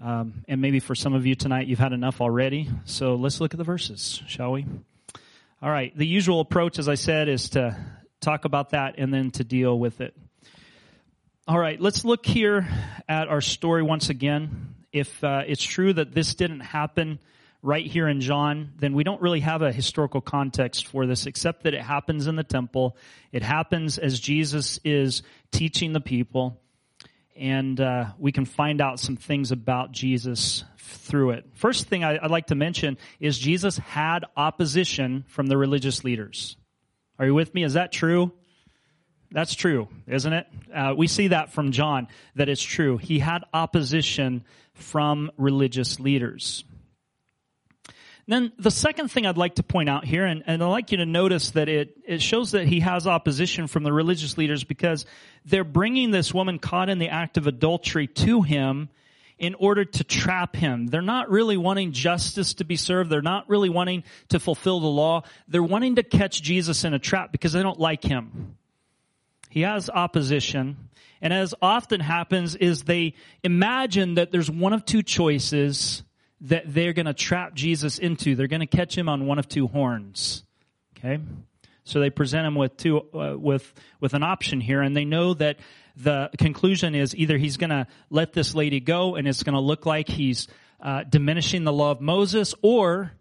[0.00, 2.70] Um, and maybe for some of you tonight, you've had enough already.
[2.86, 4.64] So let's look at the verses, shall we?
[5.60, 5.94] All right.
[5.94, 7.76] The usual approach, as I said, is to
[8.20, 10.16] talk about that and then to deal with it.
[11.46, 12.68] All right, let's look here
[13.08, 14.74] at our story once again.
[14.92, 17.18] If uh, it's true that this didn't happen
[17.62, 21.64] right here in John, then we don't really have a historical context for this except
[21.64, 22.96] that it happens in the temple.
[23.32, 26.60] It happens as Jesus is teaching the people,
[27.36, 31.46] and uh, we can find out some things about Jesus through it.
[31.54, 36.56] First thing I'd like to mention is Jesus had opposition from the religious leaders.
[37.18, 37.64] Are you with me?
[37.64, 38.32] Is that true?
[39.30, 40.46] That's true, isn't it?
[40.74, 42.96] Uh, we see that from John, that it's true.
[42.96, 46.64] He had opposition from religious leaders.
[48.28, 50.98] Then the second thing I'd like to point out here, and, and I'd like you
[50.98, 55.06] to notice that it, it shows that he has opposition from the religious leaders because
[55.46, 58.90] they're bringing this woman caught in the act of adultery to him
[59.38, 60.88] in order to trap him.
[60.88, 63.08] They're not really wanting justice to be served.
[63.08, 65.22] They're not really wanting to fulfill the law.
[65.48, 68.56] They're wanting to catch Jesus in a trap because they don't like him.
[69.48, 70.76] He has opposition.
[71.22, 76.02] And as often happens is they imagine that there's one of two choices
[76.42, 78.34] that they're going to trap Jesus into.
[78.34, 80.44] They're going to catch him on one of two horns.
[80.96, 81.18] Okay?
[81.84, 85.34] So they present him with two, uh, with, with an option here and they know
[85.34, 85.58] that
[85.96, 89.60] the conclusion is either he's going to let this lady go and it's going to
[89.60, 90.46] look like he's
[90.80, 93.12] uh, diminishing the law of Moses or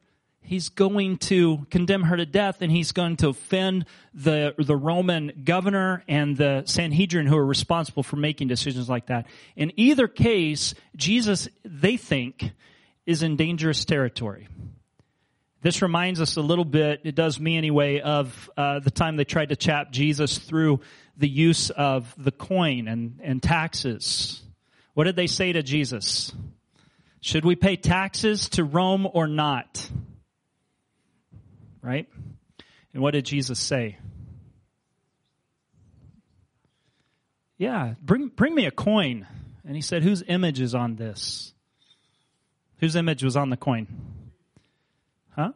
[0.41, 5.41] he's going to condemn her to death and he's going to offend the, the Roman
[5.43, 9.25] governor and the Sanhedrin who are responsible for making decisions like that.
[9.55, 12.51] In either case, Jesus, they think,
[13.07, 14.47] is in dangerous territory.
[15.63, 19.25] This reminds us a little bit, it does me anyway, of uh, the time they
[19.25, 20.81] tried to chap Jesus through
[21.17, 24.43] the use of the coin and, and taxes.
[24.93, 26.31] What did they say to Jesus?
[27.21, 29.89] Should we pay taxes to Rome or not?
[31.87, 32.07] right?
[32.93, 33.97] And what did Jesus say?
[37.57, 39.25] Yeah, bring, bring me a coin.
[39.65, 41.53] And he said, whose image is on this?
[42.79, 43.87] Whose image was on the coin?
[45.35, 45.51] Huh?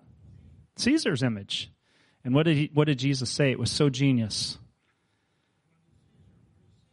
[0.78, 1.72] Caesar's image.
[2.24, 3.52] And what did he, what did Jesus say?
[3.52, 4.58] It was so genius.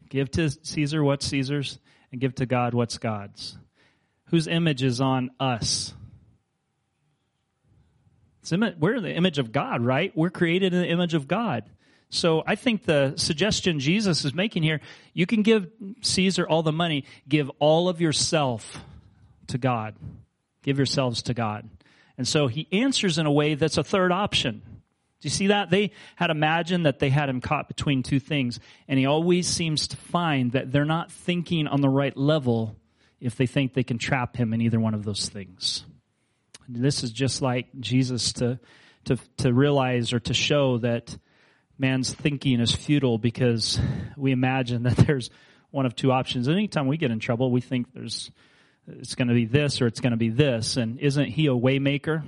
[0.09, 1.79] Give to Caesar what's Caesar's
[2.11, 3.59] and give to God what's God's.
[4.27, 5.95] Whose image is on us?
[8.51, 10.11] we're the image of God, right?
[10.17, 11.69] We're created in the image of God.
[12.09, 14.81] So I think the suggestion Jesus is making here,
[15.13, 18.83] you can give Caesar all the money, give all of yourself
[19.49, 19.97] to God.
[20.69, 21.67] Give yourselves to God.
[22.19, 24.61] And so he answers in a way that's a third option.
[24.67, 24.73] Do
[25.23, 25.71] you see that?
[25.71, 29.89] They had imagined that they had him caught between two things, and he always seems
[29.89, 32.77] to find that they're not thinking on the right level
[33.19, 35.87] if they think they can trap him in either one of those things.
[36.69, 38.61] This is just like Jesus to,
[39.07, 41.17] to, to realize or to show that
[41.79, 43.81] man's thinking is futile because
[44.19, 45.31] we imagine that there's
[45.71, 46.47] one of two options.
[46.47, 48.31] Anytime we get in trouble, we think there's
[48.89, 50.77] it's going to be this or it's going to be this.
[50.77, 52.23] And isn't he a waymaker?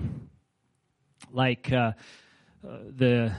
[1.32, 1.92] Like uh,
[2.66, 3.32] uh, the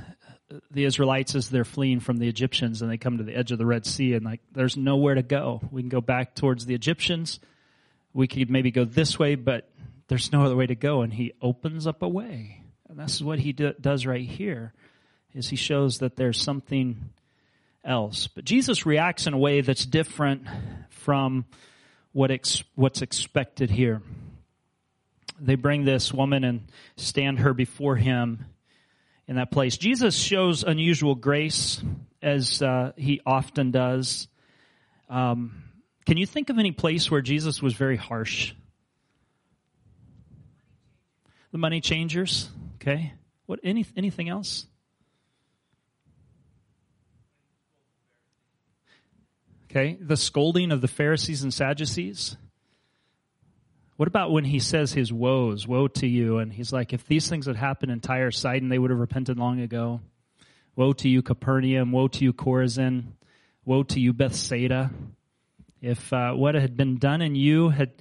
[0.69, 3.57] the Israelites as they're fleeing from the Egyptians and they come to the edge of
[3.57, 5.61] the Red Sea and like there's nowhere to go.
[5.71, 7.39] We can go back towards the Egyptians.
[8.13, 9.69] We could maybe go this way, but
[10.07, 11.01] there's no other way to go.
[11.01, 12.63] And he opens up a way.
[12.89, 14.73] And that's what he do, does right here
[15.33, 17.11] is he shows that there's something
[17.85, 18.27] else.
[18.27, 20.47] But Jesus reacts in a way that's different
[20.89, 21.45] from
[22.11, 24.01] what ex, what's expected here.
[25.39, 28.45] They bring this woman and stand her before him
[29.27, 29.77] in that place.
[29.77, 31.81] Jesus shows unusual grace
[32.21, 34.27] as uh, he often does.
[35.09, 35.63] Um,
[36.05, 38.53] can you think of any place where Jesus was very harsh?
[41.51, 42.49] The money changers.
[42.75, 43.13] Okay.
[43.45, 43.59] What?
[43.63, 44.65] Any anything else?
[49.71, 52.35] Okay, the scolding of the Pharisees and Sadducees.
[53.95, 57.29] What about when he says his woes, woe to you, and he's like, if these
[57.29, 60.01] things had happened in Tyre, Sidon, they would have repented long ago.
[60.75, 61.93] Woe to you, Capernaum.
[61.93, 63.13] Woe to you, Chorazin.
[63.63, 64.91] Woe to you, Bethsaida.
[65.81, 67.91] If uh, what had been done in you had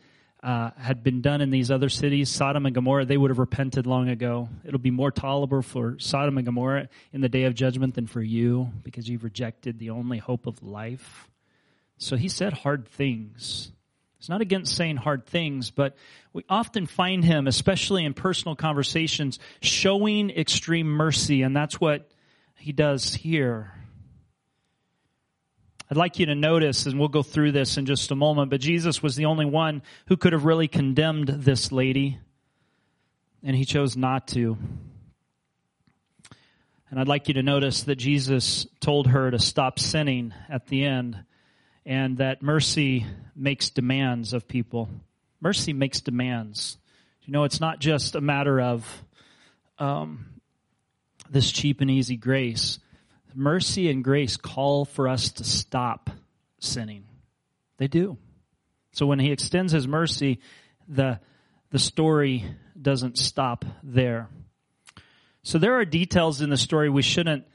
[0.43, 3.87] uh, had been done in these other cities, Sodom and Gomorrah, they would have repented
[3.87, 4.49] long ago.
[4.65, 8.23] It'll be more tolerable for Sodom and Gomorrah in the day of judgment than for
[8.23, 11.29] you because you've rejected the only hope of life.
[12.01, 13.71] So he said hard things.
[14.19, 15.97] It's not against saying hard things, but
[16.33, 22.11] we often find him, especially in personal conversations, showing extreme mercy, and that's what
[22.57, 23.73] he does here.
[25.91, 28.61] I'd like you to notice, and we'll go through this in just a moment, but
[28.61, 32.19] Jesus was the only one who could have really condemned this lady,
[33.43, 34.57] and he chose not to.
[36.91, 40.85] And I'd like you to notice that Jesus told her to stop sinning at the
[40.85, 41.25] end
[41.91, 44.89] and that mercy makes demands of people.
[45.41, 46.79] Mercy makes demands.
[47.23, 49.05] You know, it's not just a matter of
[49.77, 50.41] um,
[51.29, 52.79] this cheap and easy grace.
[53.35, 56.11] Mercy and grace call for us to stop
[56.61, 57.07] sinning.
[57.79, 58.19] They do.
[58.93, 60.39] So when he extends his mercy,
[60.87, 61.19] the
[61.71, 62.45] the story
[62.81, 64.29] doesn't stop there.
[65.43, 67.47] So there are details in the story we shouldn't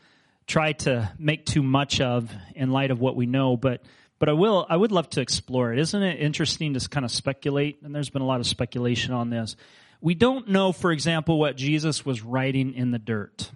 [0.46, 3.82] try to make too much of in light of what we know, but
[4.20, 5.80] but I will, I would love to explore it.
[5.80, 7.82] Isn't it interesting to kind of speculate?
[7.82, 9.56] And there's been a lot of speculation on this.
[10.02, 13.52] We don't know, for example, what Jesus was writing in the dirt.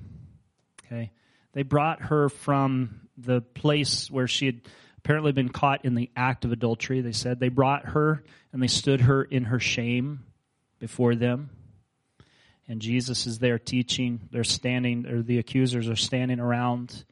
[0.86, 1.12] Okay.
[1.54, 4.62] They brought her from the place where she had
[4.98, 7.02] apparently been caught in the act of adultery.
[7.02, 10.24] They said they brought her and they stood her in her shame
[10.80, 11.52] before them.
[12.68, 14.22] And Jesus is there teaching.
[14.32, 17.04] They're standing, or the accusers are standing around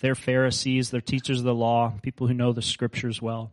[0.00, 3.52] they're Pharisees, they're teachers of the law, people who know the scriptures well.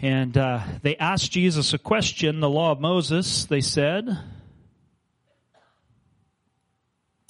[0.00, 4.18] And uh, they asked Jesus a question, the law of Moses, they said.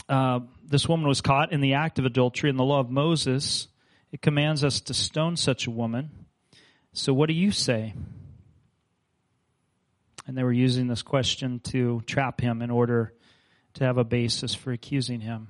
[0.08, 3.68] Uh, this woman was caught in the act of adultery, and the law of Moses,
[4.10, 6.10] it commands us to stone such a woman.
[6.92, 7.94] So what do you say?
[10.26, 13.12] And they were using this question to trap him in order
[13.74, 15.48] to have a basis for accusing him.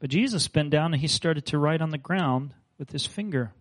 [0.00, 3.52] But Jesus bent down and he started to write on the ground with his finger.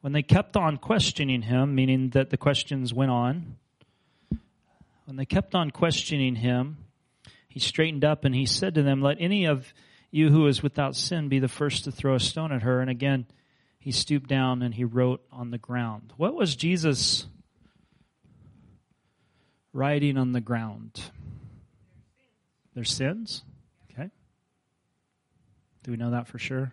[0.00, 3.56] When they kept on questioning him, meaning that the questions went on,
[5.04, 6.78] when they kept on questioning him,
[7.48, 9.72] he straightened up and he said to them, Let any of
[10.10, 12.80] you who is without sin be the first to throw a stone at her.
[12.80, 13.26] And again,
[13.78, 16.12] he stooped down and he wrote on the ground.
[16.16, 17.26] What was Jesus
[19.72, 21.00] writing on the ground?
[22.74, 23.42] Their sins?
[25.86, 26.72] Do we know that for sure?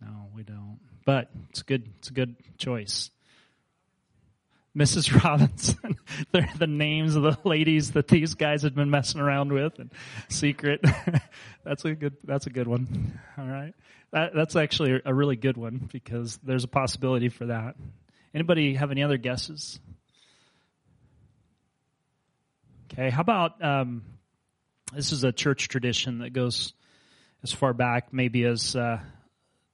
[0.00, 0.78] No, we don't.
[1.04, 3.10] But it's good it's a good choice.
[4.74, 5.22] Mrs.
[5.24, 5.98] Robinson.
[6.32, 9.92] They're the names of the ladies that these guys had been messing around with and
[10.30, 10.82] secret.
[11.64, 13.20] that's a good that's a good one.
[13.36, 13.74] All right.
[14.12, 17.76] That, that's actually a really good one because there's a possibility for that.
[18.32, 19.78] Anybody have any other guesses?
[22.90, 24.02] Okay, how about um,
[24.94, 26.72] this is a church tradition that goes
[27.42, 29.00] as far back, maybe as uh,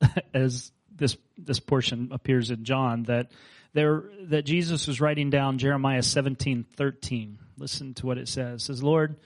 [0.34, 3.30] as this this portion appears in John that
[3.72, 7.38] there that Jesus was writing down Jeremiah seventeen thirteen.
[7.56, 8.62] Listen to what it says.
[8.62, 9.16] It says, Lord,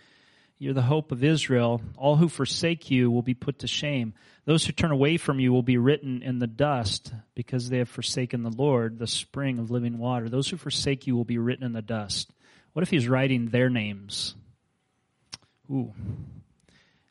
[0.58, 1.80] you're the hope of Israel.
[1.96, 4.14] All who forsake you will be put to shame.
[4.44, 7.88] Those who turn away from you will be written in the dust because they have
[7.88, 10.28] forsaken the Lord, the spring of living water.
[10.28, 12.32] Those who forsake you will be written in the dust.
[12.72, 14.34] What if he's writing their names?
[15.70, 15.92] Ooh.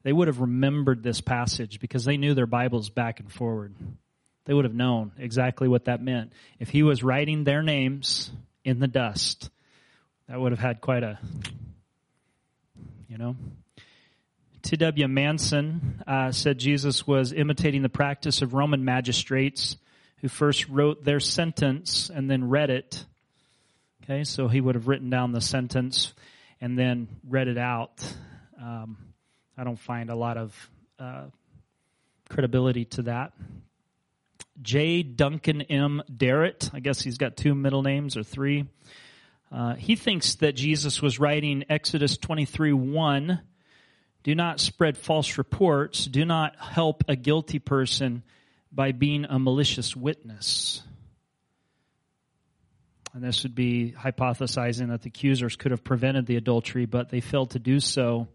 [0.08, 3.76] They would have remembered this passage because they knew their Bibles back and forward.
[4.46, 6.32] They would have known exactly what that meant.
[6.62, 8.32] If he was writing their names
[8.64, 9.50] in the dust,
[10.30, 11.20] that would have had quite a,
[13.10, 13.36] you know.
[14.62, 15.10] T.W.
[15.10, 19.76] Manson uh, said Jesus was imitating the practice of Roman magistrates
[20.22, 23.04] who first wrote their sentence and then read it
[24.06, 26.14] Okay, so he would have written down the sentence
[26.62, 28.10] and then read it out.
[28.58, 29.07] Um,
[29.58, 31.24] I don't find a lot of uh,
[32.30, 33.34] credibility to that.
[34.62, 35.02] J.
[35.02, 36.04] Duncan M.
[36.16, 38.66] Derrett, I guess he's got two middle names or three.
[39.52, 43.40] Uh, he thinks that Jesus was writing Exodus 23 1.
[44.24, 46.06] Do not spread false reports.
[46.06, 48.24] Do not help a guilty person
[48.72, 50.84] by being a malicious witness.
[53.14, 57.22] And this would be hypothesizing that the accusers could have prevented the adultery, but they
[57.22, 58.28] failed to do so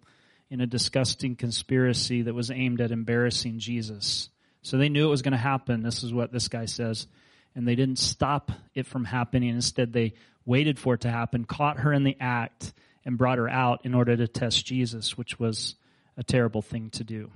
[0.53, 4.29] in a disgusting conspiracy that was aimed at embarrassing Jesus.
[4.61, 5.83] So they knew it was going to happen.
[5.83, 7.07] This is what this guy says.
[7.55, 9.49] And they didn't stop it from happening.
[9.49, 10.13] Instead, they
[10.45, 13.95] waited for it to happen, caught her in the act, and brought her out in
[13.95, 15.75] order to test Jesus, which was
[16.19, 17.31] a terrible thing to do.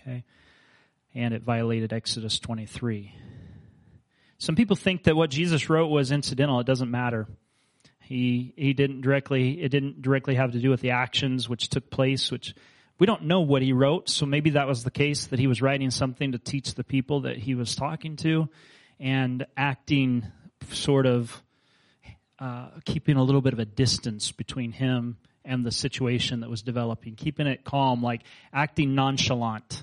[0.00, 0.22] Okay?
[1.16, 3.12] And it violated Exodus 23.
[4.38, 6.60] Some people think that what Jesus wrote was incidental.
[6.60, 7.26] It doesn't matter.
[8.04, 11.90] He, he didn't directly, it didn't directly have to do with the actions which took
[11.90, 12.54] place, which
[12.98, 14.08] we don't know what he wrote.
[14.08, 17.22] So maybe that was the case that he was writing something to teach the people
[17.22, 18.48] that he was talking to
[19.00, 20.26] and acting
[20.70, 21.42] sort of,
[22.38, 26.62] uh, keeping a little bit of a distance between him and the situation that was
[26.62, 28.22] developing, keeping it calm, like
[28.52, 29.82] acting nonchalant.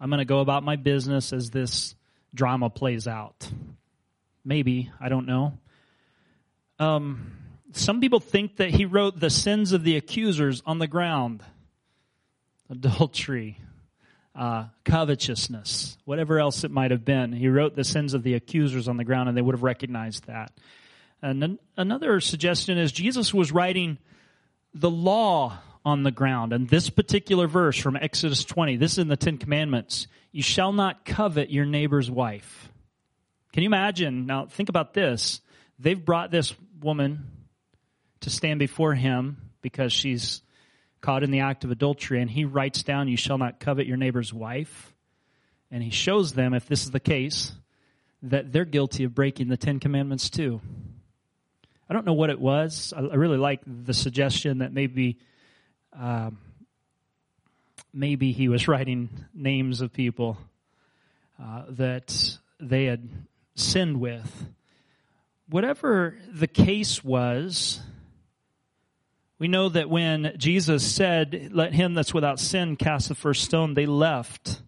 [0.00, 1.94] I'm going to go about my business as this
[2.34, 3.48] drama plays out.
[4.44, 5.58] Maybe, I don't know.
[6.78, 7.32] Um,
[7.72, 11.42] some people think that he wrote the sins of the accusers on the ground
[12.70, 13.58] adultery,
[14.34, 17.32] uh, covetousness, whatever else it might have been.
[17.32, 20.26] He wrote the sins of the accusers on the ground, and they would have recognized
[20.26, 20.52] that.
[21.22, 23.98] And another suggestion is Jesus was writing
[24.74, 26.52] the law on the ground.
[26.52, 30.06] And this particular verse from Exodus 20, this is in the Ten Commandments.
[30.32, 32.68] You shall not covet your neighbor's wife.
[33.52, 34.26] Can you imagine?
[34.26, 35.40] Now, think about this.
[35.78, 36.54] They've brought this
[36.84, 37.26] woman
[38.20, 40.42] to stand before him because she's
[41.00, 43.96] caught in the act of adultery, and he writes down, You shall not covet your
[43.96, 44.94] neighbor's wife.
[45.70, 47.52] And he shows them, if this is the case,
[48.22, 50.60] that they're guilty of breaking the Ten Commandments too.
[51.88, 52.94] I don't know what it was.
[52.96, 55.18] I really like the suggestion that maybe
[55.92, 56.38] um,
[57.92, 60.38] maybe he was writing names of people
[61.42, 63.08] uh, that they had
[63.54, 64.46] sinned with.
[65.54, 67.80] Whatever the case was,
[69.38, 73.74] we know that when Jesus said, Let him that's without sin cast the first stone,
[73.74, 74.60] they left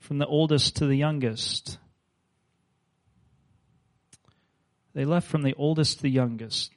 [0.00, 1.78] from the oldest to the youngest.
[4.94, 6.72] They left from the oldest to the youngest.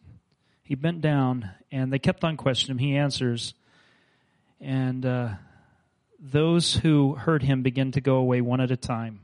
[0.62, 2.88] He bent down and they kept on questioning him.
[2.88, 3.56] He answers,
[4.62, 5.30] and uh,
[6.20, 9.22] those who heard him begin to go away one at a time.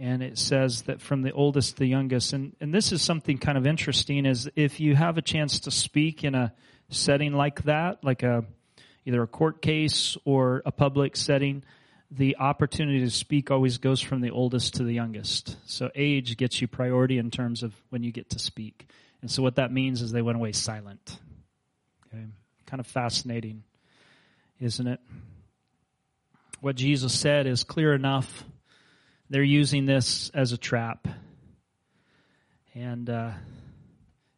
[0.00, 2.32] And it says that from the oldest to the youngest.
[2.32, 5.70] And, and this is something kind of interesting is if you have a chance to
[5.70, 6.52] speak in a
[6.88, 8.44] setting like that, like a,
[9.04, 11.62] either a court case or a public setting,
[12.10, 15.56] the opportunity to speak always goes from the oldest to the youngest.
[15.66, 18.88] So age gets you priority in terms of when you get to speak.
[19.20, 21.18] And so what that means is they went away silent.
[22.08, 22.24] Okay
[22.70, 23.64] kind of fascinating,
[24.60, 25.00] isn't it?
[26.60, 28.44] What Jesus said is clear enough.
[29.30, 31.06] They're using this as a trap.
[32.74, 33.30] And uh,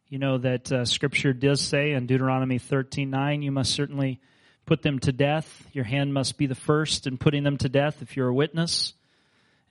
[0.07, 4.21] you know that uh, Scripture does say in Deuteronomy thirteen nine, you must certainly
[4.65, 5.67] put them to death.
[5.73, 8.93] Your hand must be the first in putting them to death if you're a witness.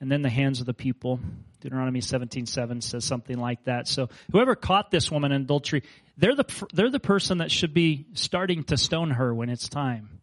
[0.01, 1.21] And then the hands of the people.
[1.61, 3.87] Deuteronomy 17, 7 says something like that.
[3.87, 5.83] So whoever caught this woman in adultery,
[6.17, 10.19] they're the, they're the person that should be starting to stone her when it's time.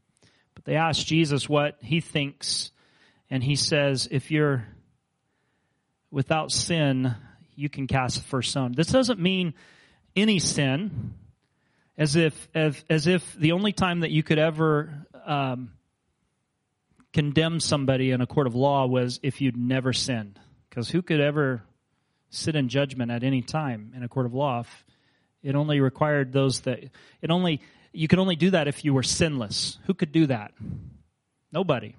[0.55, 2.73] But they ask Jesus what he thinks,
[3.31, 4.67] and he says, if you're
[6.11, 7.15] without sin,
[7.55, 8.73] you can cast the first stone.
[8.73, 9.55] This doesn't mean
[10.17, 11.15] any sin
[11.97, 15.73] as if as, as if the only time that you could ever um,
[17.13, 20.39] condemn somebody in a court of law was if you'd never sinned.
[20.69, 21.63] Because who could ever
[22.31, 24.65] sit in judgment at any time in a court of law?
[25.43, 26.79] It only required those that
[27.21, 27.61] it only
[27.93, 29.79] you could only do that if you were sinless.
[29.87, 30.53] Who could do that?
[31.53, 31.97] Nobody.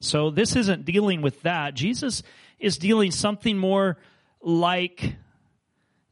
[0.00, 1.74] So this isn't dealing with that.
[1.74, 2.22] Jesus
[2.58, 3.98] is dealing something more
[4.40, 5.14] like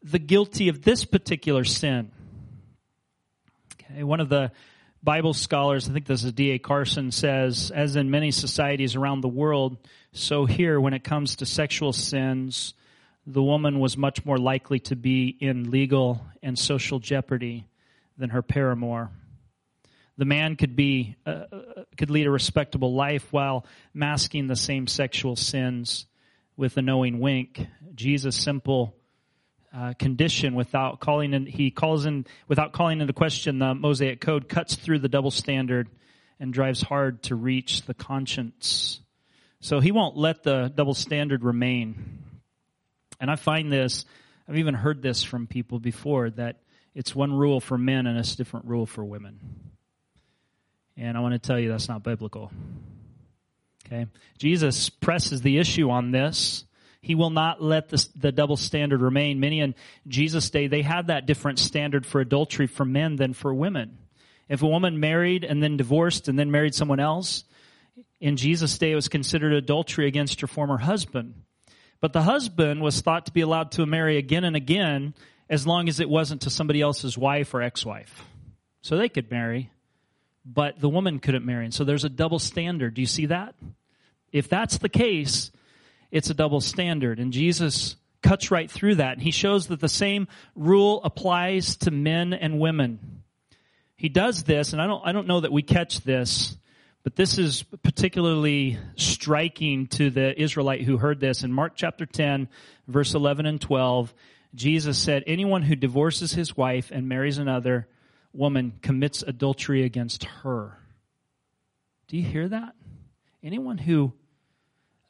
[0.03, 2.11] the guilty of this particular sin.
[3.75, 4.53] Okay, one of the
[5.03, 6.59] Bible scholars, I think this is D.A.
[6.59, 9.77] Carson, says, as in many societies around the world,
[10.13, 12.75] so here, when it comes to sexual sins,
[13.27, 17.67] the woman was much more likely to be in legal and social jeopardy
[18.17, 19.11] than her paramour.
[20.17, 24.87] The man could be uh, uh could lead a respectable life while masking the same
[24.87, 26.07] sexual sins
[26.57, 27.67] with a knowing wink.
[27.95, 28.95] Jesus' simple
[29.75, 34.49] uh, condition without calling in, he calls in, without calling into question the Mosaic code,
[34.49, 35.89] cuts through the double standard
[36.39, 39.01] and drives hard to reach the conscience.
[39.61, 42.23] So he won't let the double standard remain.
[43.21, 44.05] And I find this,
[44.49, 46.61] I've even heard this from people before, that
[46.95, 49.41] it's one rule for men and it's a different rule for women.
[50.97, 52.53] And I want to tell you that's not biblical.
[53.87, 54.07] Okay?
[54.39, 56.64] Jesus presses the issue on this
[57.05, 59.39] he will not let the, the double standard remain.
[59.39, 59.74] Many in
[60.09, 63.99] Jesus' day, they had that different standard for adultery for men than for women.
[64.49, 67.45] If a woman married and then divorced and then married someone else,
[68.20, 71.35] in Jesus' day it was considered adultery against her former husband.
[72.01, 75.14] But the husband was thought to be allowed to marry again and again
[75.51, 78.24] as long as it wasn't to somebody else's wife or ex-wife.
[78.80, 79.70] So they could marry,
[80.45, 81.65] but the woman couldn't marry.
[81.65, 82.95] And so there's a double standard.
[82.95, 83.55] Do you see that?
[84.33, 85.51] If that's the case,
[86.11, 87.19] it's a double standard.
[87.19, 89.15] And Jesus cuts right through that.
[89.15, 93.23] And he shows that the same rule applies to men and women.
[93.97, 96.57] He does this, and I don't, I don't know that we catch this,
[97.05, 101.45] but this is particularly striking to the Israelite who heard this.
[101.45, 102.49] In Mark chapter 10,
[102.89, 104.13] verse 11 and 12,
[104.55, 107.87] Jesus said, Anyone who divorces his wife and marries another
[108.35, 110.78] woman commits adultery against her.
[112.09, 112.74] Do you hear that?
[113.43, 114.12] Anyone who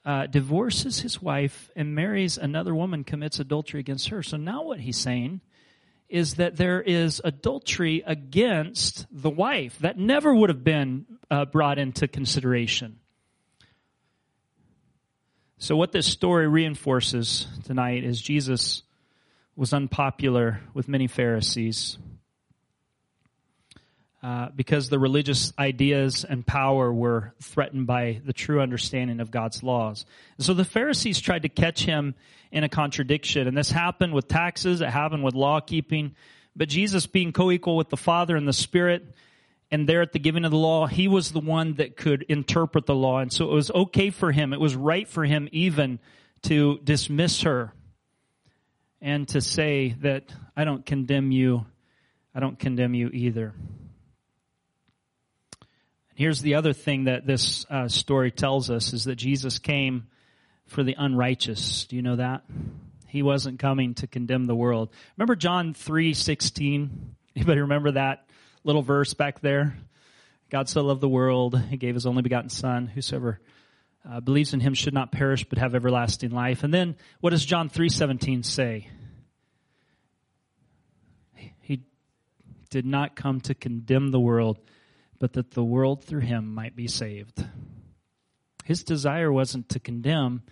[0.05, 4.23] uh, divorces his wife and marries another woman, commits adultery against her.
[4.23, 5.41] So now what he's saying
[6.09, 9.79] is that there is adultery against the wife.
[9.79, 12.99] That never would have been uh, brought into consideration.
[15.59, 18.83] So, what this story reinforces tonight is Jesus
[19.57, 21.97] was unpopular with many Pharisees.
[24.25, 29.63] Uh, because the religious ideas and power were threatened by the true understanding of God's
[29.63, 30.07] laws.
[30.39, 32.15] So the Pharisees tried to catch him
[32.51, 36.15] in a contradiction, and this happened with taxes, it happened with law keeping,
[36.57, 39.05] but Jesus being co-equal with the Father and the Spirit,
[39.71, 42.87] and there at the giving of the law, he was the one that could interpret
[42.87, 45.99] the law, and so it was okay for him, it was right for him even
[46.45, 47.75] to dismiss her
[49.03, 51.67] and to say that I don't condemn you,
[52.35, 53.53] I don't condemn you either.
[56.17, 60.07] Here's the other thing that this uh, story tells us is that Jesus came
[60.67, 61.87] for the unrighteous.
[61.87, 62.45] Do you know that?
[63.09, 64.91] He wasn't coming to condemn the world.
[65.17, 66.89] Remember John 3:16?
[67.37, 68.27] Anybody remember that
[68.63, 69.77] little verse back there?
[70.51, 73.41] God so loved the world, he gave his only begotten son, whosoever
[74.09, 76.63] uh, believes in him should not perish but have everlasting life.
[76.63, 78.89] And then what does John 3:17 say?
[81.61, 81.83] He
[82.71, 84.61] did not come to condemn the world,
[85.25, 87.43] but that the world through him might be saved.
[88.63, 90.43] His desire wasn't to condemn.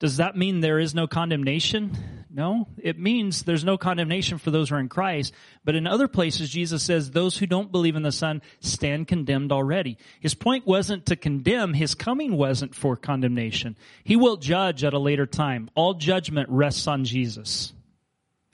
[0.00, 1.96] Does that mean there is no condemnation?
[2.28, 2.68] No.
[2.76, 5.32] It means there's no condemnation for those who are in Christ.
[5.64, 9.50] But in other places, Jesus says those who don't believe in the Son stand condemned
[9.50, 9.96] already.
[10.20, 11.72] His point wasn't to condemn.
[11.72, 13.78] His coming wasn't for condemnation.
[14.04, 15.70] He will judge at a later time.
[15.74, 17.72] All judgment rests on Jesus.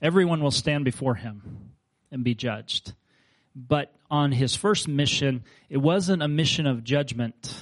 [0.00, 1.72] Everyone will stand before him
[2.12, 2.92] and be judged.
[3.56, 7.54] But on his first mission, it wasn't a mission of judgment.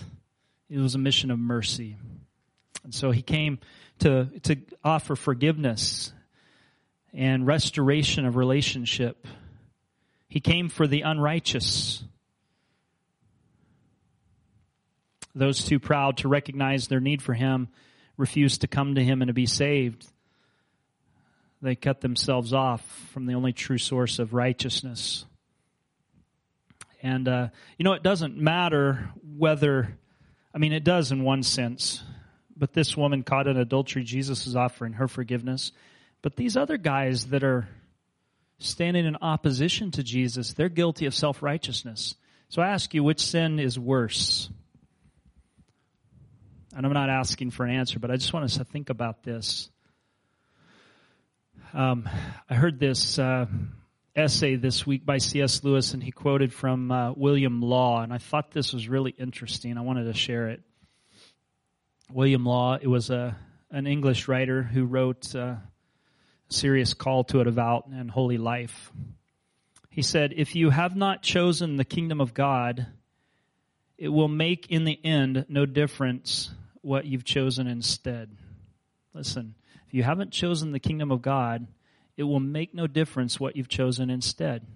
[0.69, 1.97] It was a mission of mercy.
[2.85, 3.59] And so he came
[4.01, 6.13] to, to offer forgiveness
[7.13, 9.27] and restoration of relationship.
[10.29, 12.05] He came for the unrighteous.
[15.35, 17.69] Those too proud to recognize their need for him
[18.17, 20.07] refused to come to him and to be saved.
[21.61, 22.83] They cut themselves off
[23.13, 25.27] from the only true source of righteousness.
[27.07, 27.49] And, uh,
[27.79, 29.97] you know, it doesn't matter whether,
[30.53, 32.03] I mean, it does in one sense,
[32.57, 35.71] but this woman caught in adultery, Jesus is offering her forgiveness.
[36.21, 37.69] But these other guys that are
[38.59, 42.17] standing in opposition to Jesus, they're guilty of self righteousness.
[42.49, 44.51] So I ask you, which sin is worse?
[46.75, 49.23] And I'm not asking for an answer, but I just want us to think about
[49.23, 49.71] this.
[51.73, 52.09] Um,
[52.51, 53.47] I heard this uh,
[54.17, 55.63] essay this week by C.S.
[55.63, 59.77] Lewis, and he quoted from uh, William Law, and I thought this was really interesting.
[59.77, 60.63] I wanted to share it.
[62.11, 63.37] William Law, it was a
[63.71, 65.63] an English writer who wrote uh, a
[66.49, 68.91] serious call to a devout and holy life.
[69.91, 72.87] He said, "If you have not chosen the kingdom of God,
[73.99, 76.51] it will make in the end no difference
[76.81, 78.31] what you've chosen instead.
[79.13, 79.55] Listen,
[79.87, 81.67] if you haven't chosen the kingdom of God,
[82.17, 84.67] it will make no difference what you've chosen instead.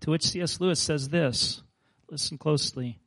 [0.00, 0.60] To which C.S.
[0.60, 1.62] Lewis says this.
[2.10, 2.98] Listen closely.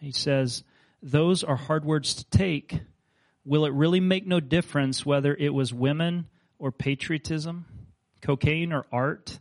[0.00, 0.62] He says,
[1.02, 2.80] Those are hard words to take.
[3.44, 6.26] Will it really make no difference whether it was women
[6.58, 7.64] or patriotism,
[8.20, 9.38] cocaine or art,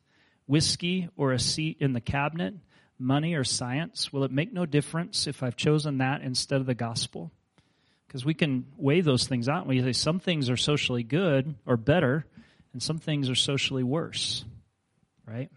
[0.47, 2.55] whiskey or a seat in the cabinet,
[2.97, 4.11] money or science?
[4.11, 7.31] Will it make no difference if I've chosen that instead of the gospel?
[8.07, 9.67] Because we can weigh those things out.
[9.67, 12.25] We say some things are socially good or better,
[12.73, 14.45] and some things are socially worse,
[15.25, 15.49] right?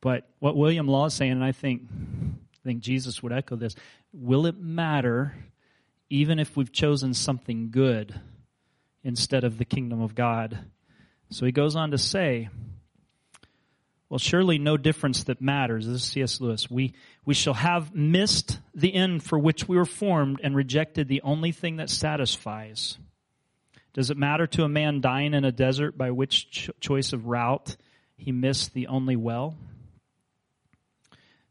[0.00, 3.74] But what William Law is saying, and I think, I think Jesus would echo this,
[4.12, 5.34] will it matter
[6.08, 8.18] even if we've chosen something good
[9.02, 10.58] instead of the kingdom of God?
[11.30, 12.48] So he goes on to say,
[14.08, 15.86] well, surely no difference that matters.
[15.86, 16.40] This is C.S.
[16.40, 16.68] Lewis.
[16.68, 16.94] We,
[17.24, 21.52] we shall have missed the end for which we were formed and rejected the only
[21.52, 22.98] thing that satisfies.
[23.92, 27.26] Does it matter to a man dying in a desert by which ch- choice of
[27.26, 27.76] route
[28.16, 29.56] he missed the only well?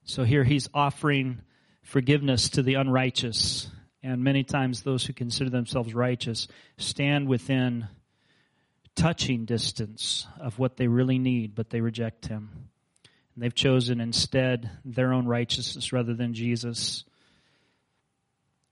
[0.03, 1.41] So here he's offering
[1.83, 3.69] forgiveness to the unrighteous.
[4.01, 7.87] And many times those who consider themselves righteous stand within
[8.95, 12.69] touching distance of what they really need, but they reject him.
[13.35, 17.03] And they've chosen instead their own righteousness rather than Jesus.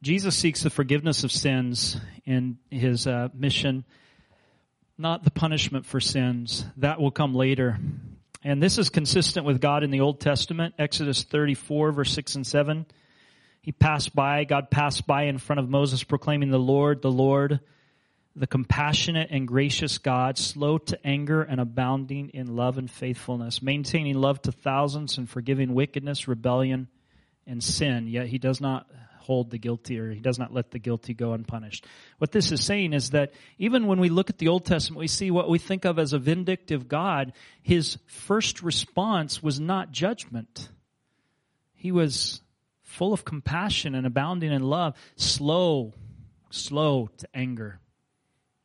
[0.07, 3.83] Jesus seeks the forgiveness of sins in his uh, mission,
[4.97, 6.63] not the punishment for sins.
[6.77, 7.77] That will come later.
[8.41, 12.47] And this is consistent with God in the Old Testament, Exodus 34, verse 6 and
[12.47, 12.85] 7.
[13.59, 17.59] He passed by, God passed by in front of Moses, proclaiming, The Lord, the Lord,
[18.33, 24.15] the compassionate and gracious God, slow to anger and abounding in love and faithfulness, maintaining
[24.15, 26.87] love to thousands and forgiving wickedness, rebellion,
[27.45, 28.07] and sin.
[28.07, 28.87] Yet he does not
[29.27, 31.85] hold the guilty or he does not let the guilty go unpunished.
[32.17, 35.07] What this is saying is that even when we look at the Old Testament, we
[35.07, 37.33] see what we think of as a vindictive God.
[37.61, 40.69] His first response was not judgment.
[41.75, 42.41] He was
[42.81, 45.93] full of compassion and abounding in love, slow,
[46.49, 47.79] slow to anger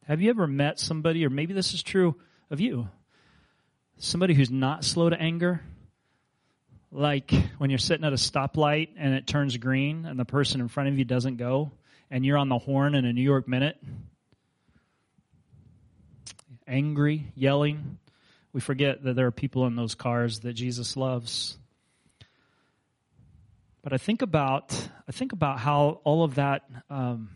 [0.06, 2.16] have you ever met somebody, or maybe this is true
[2.50, 2.88] of you,
[3.98, 5.62] somebody who's not slow to anger?
[6.94, 10.68] Like when you're sitting at a stoplight and it turns green and the person in
[10.68, 11.72] front of you doesn't go
[12.10, 13.78] and you're on the horn in a New York minute?
[16.68, 17.98] Angry, yelling.
[18.52, 21.56] We forget that there are people in those cars that Jesus loves.
[23.82, 24.78] But I think about
[25.08, 27.30] I think about how all of that um,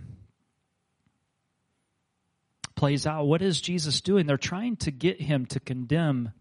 [2.74, 3.24] plays out.
[3.24, 4.26] What is Jesus doing?
[4.26, 6.32] They're trying to get him to condemn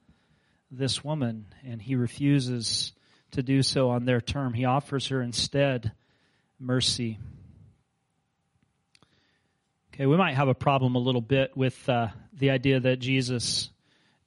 [0.70, 2.92] this woman, and he refuses
[3.32, 4.54] to do so on their term.
[4.54, 5.92] He offers her instead
[6.60, 7.20] mercy.
[9.94, 13.70] Okay, we might have a problem a little bit with uh, the idea that Jesus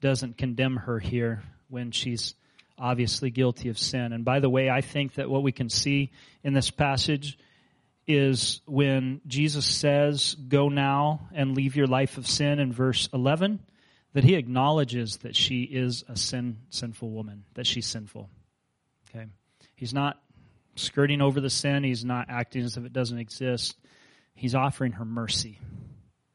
[0.00, 2.34] doesn't condemn her here when she's
[2.78, 4.12] obviously guilty of sin.
[4.12, 6.10] And by the way, I think that what we can see
[6.42, 7.38] in this passage
[8.06, 13.60] is when Jesus says, Go now and leave your life of sin in verse 11,
[14.14, 18.30] that he acknowledges that she is a sin, sinful woman, that she's sinful.
[19.78, 20.20] He's not
[20.74, 23.76] skirting over the sin, he's not acting as if it doesn't exist.
[24.34, 25.60] He's offering her mercy.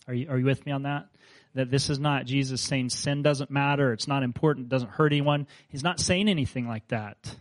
[0.07, 1.09] Are you, are you with me on that?
[1.53, 5.11] That this is not Jesus saying sin doesn't matter, it's not important, it doesn't hurt
[5.11, 5.47] anyone.
[5.67, 7.35] He's not saying anything like that.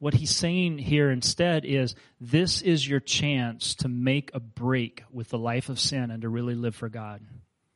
[0.00, 5.28] What he's saying here instead is this is your chance to make a break with
[5.28, 7.22] the life of sin and to really live for God.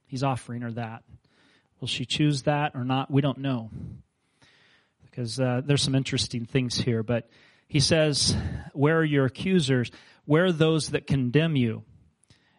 [0.09, 1.05] He's offering her that.
[1.79, 3.13] Will she choose that or not?
[3.13, 3.71] We don't know.
[5.19, 7.03] Because uh, there's some interesting things here.
[7.03, 7.29] But
[7.67, 8.37] he says,
[8.73, 9.91] Where are your accusers?
[10.27, 11.83] Where are those that condemn you?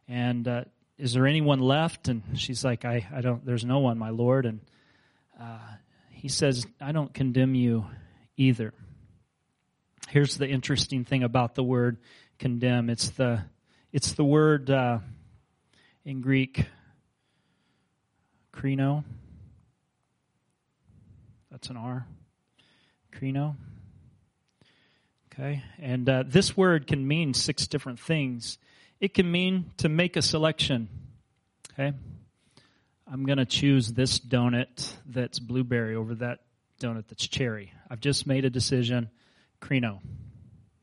[0.10, 0.64] And uh,
[0.98, 2.10] is there anyone left?
[2.10, 4.46] And she's like, I, I don't, there's no one, my Lord.
[4.46, 4.60] And
[5.40, 5.58] uh,
[6.10, 7.86] he says, I don't condemn you
[8.36, 8.74] either.
[10.10, 11.96] Here's the interesting thing about the word
[12.40, 12.90] condemn.
[12.90, 13.42] It's the,
[13.94, 15.00] it's the word uh,
[16.04, 16.66] in Greek,
[18.54, 19.06] krino.
[21.50, 22.06] That's an R.
[23.14, 23.56] Krino.
[25.34, 25.64] Okay.
[25.80, 28.58] And uh, this word can mean six different things.
[29.00, 30.90] It can mean to make a selection.
[31.74, 31.94] Okay.
[33.12, 36.40] I'm going to choose this donut that's blueberry over that
[36.82, 37.72] donut that's cherry.
[37.90, 39.10] I've just made a decision.
[39.62, 40.00] Krino.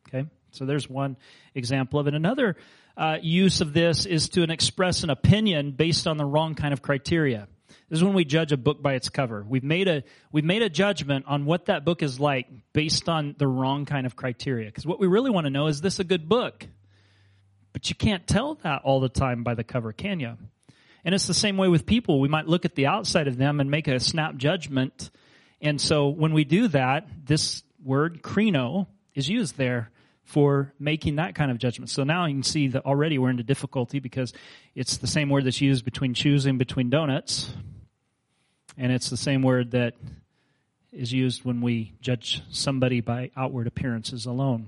[0.09, 0.29] Okay.
[0.53, 1.17] So there's one
[1.55, 2.15] example of it.
[2.15, 2.57] Another
[2.97, 6.83] uh, use of this is to express an opinion based on the wrong kind of
[6.83, 7.49] criteria.
[7.89, 9.45] This is when we judge a book by its cover.
[9.49, 13.37] We've made a we've made a judgment on what that book is like based on
[13.39, 14.67] the wrong kind of criteria.
[14.67, 16.67] Because what we really want to know is this a good book?
[17.73, 20.37] But you can't tell that all the time by the cover, can you?
[21.05, 22.19] And it's the same way with people.
[22.19, 25.11] We might look at the outside of them and make a snap judgment.
[25.61, 29.93] And so when we do that, this word krino is used there
[30.25, 31.91] for making that kind of judgment.
[31.91, 34.33] So now you can see that already we're into difficulty because
[34.75, 37.53] it's the same word that's used between choosing between donuts
[38.77, 39.95] and it's the same word that
[40.93, 44.67] is used when we judge somebody by outward appearances alone.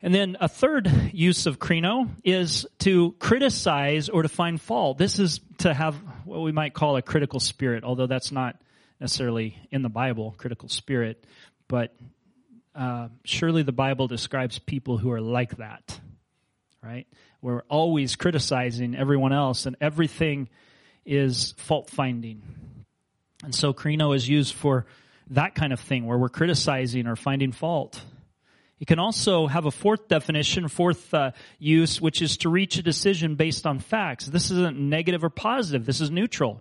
[0.00, 4.98] And then a third use of krino is to criticize or to find fault.
[4.98, 8.60] This is to have what we might call a critical spirit, although that's not
[9.00, 11.24] necessarily in the Bible, critical spirit.
[11.68, 11.94] But
[12.74, 16.00] uh, surely the Bible describes people who are like that,
[16.82, 17.06] right?
[17.40, 20.48] We're always criticizing everyone else, and everything
[21.04, 22.42] is fault finding.
[23.42, 24.86] And so krino is used for
[25.30, 28.00] that kind of thing where we're criticizing or finding fault.
[28.78, 32.82] It can also have a fourth definition, fourth uh, use, which is to reach a
[32.82, 34.26] decision based on facts.
[34.26, 35.86] This isn't negative or positive.
[35.86, 36.60] This is neutral.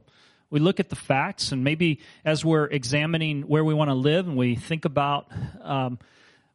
[0.51, 4.27] We look at the facts, and maybe as we're examining where we want to live,
[4.27, 5.31] and we think about
[5.61, 5.97] um,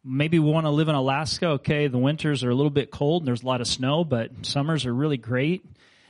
[0.04, 1.46] maybe we want to live in Alaska.
[1.46, 4.30] Okay, the winters are a little bit cold, and there's a lot of snow, but
[4.42, 5.64] summers are really great.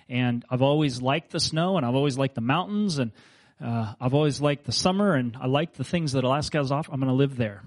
[0.09, 3.13] And I've always liked the snow and I've always liked the mountains and
[3.63, 6.71] uh, I've always liked the summer and I like the things that Alaska has.
[6.71, 7.63] I'm going to live there.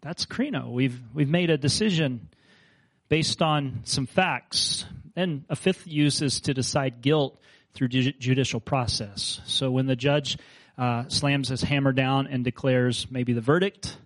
[0.00, 0.70] That's krino.
[0.70, 2.28] We've, we've made a decision
[3.08, 4.84] based on some facts.
[5.14, 7.38] And a fifth use is to decide guilt
[7.74, 9.40] through ju- judicial process.
[9.46, 10.38] So when the judge
[10.78, 13.96] uh, slams his hammer down and declares maybe the verdict,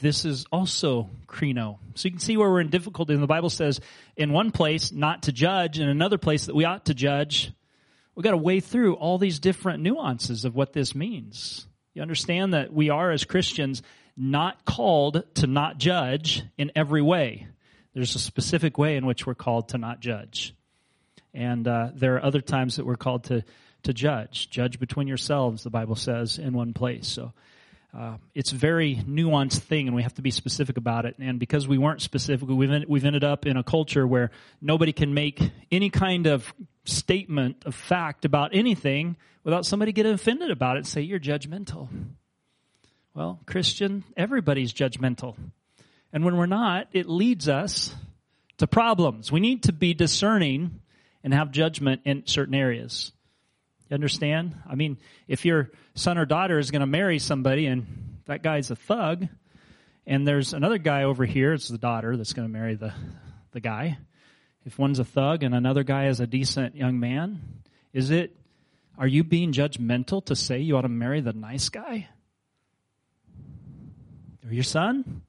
[0.00, 1.78] this is also krino.
[1.94, 3.14] So you can see where we're in difficulty.
[3.14, 3.80] And the Bible says
[4.16, 7.52] in one place not to judge, in another place that we ought to judge.
[8.14, 11.66] We've got to weigh through all these different nuances of what this means.
[11.94, 13.82] You understand that we are, as Christians,
[14.16, 17.46] not called to not judge in every way.
[17.94, 20.54] There's a specific way in which we're called to not judge.
[21.34, 23.44] And uh, there are other times that we're called to,
[23.84, 24.50] to judge.
[24.50, 27.08] Judge between yourselves, the Bible says, in one place.
[27.08, 27.32] So
[27.96, 31.14] uh, it's a very nuanced thing, and we have to be specific about it.
[31.18, 34.30] And because we weren't specific, we've en- we've ended up in a culture where
[34.62, 35.40] nobody can make
[35.70, 40.86] any kind of statement of fact about anything without somebody getting offended about it and
[40.86, 41.88] say you're judgmental.
[43.14, 45.36] Well, Christian, everybody's judgmental,
[46.14, 47.94] and when we're not, it leads us
[48.56, 49.30] to problems.
[49.30, 50.80] We need to be discerning
[51.22, 53.12] and have judgment in certain areas.
[53.92, 54.56] You understand?
[54.66, 54.96] I mean,
[55.28, 59.28] if your son or daughter is going to marry somebody and that guy's a thug,
[60.06, 62.94] and there's another guy over here, it's the daughter that's going to marry the,
[63.50, 63.98] the guy.
[64.64, 67.42] If one's a thug and another guy is a decent young man,
[67.92, 68.34] is it,
[68.96, 72.08] are you being judgmental to say you ought to marry the nice guy?
[74.46, 75.20] Or your son?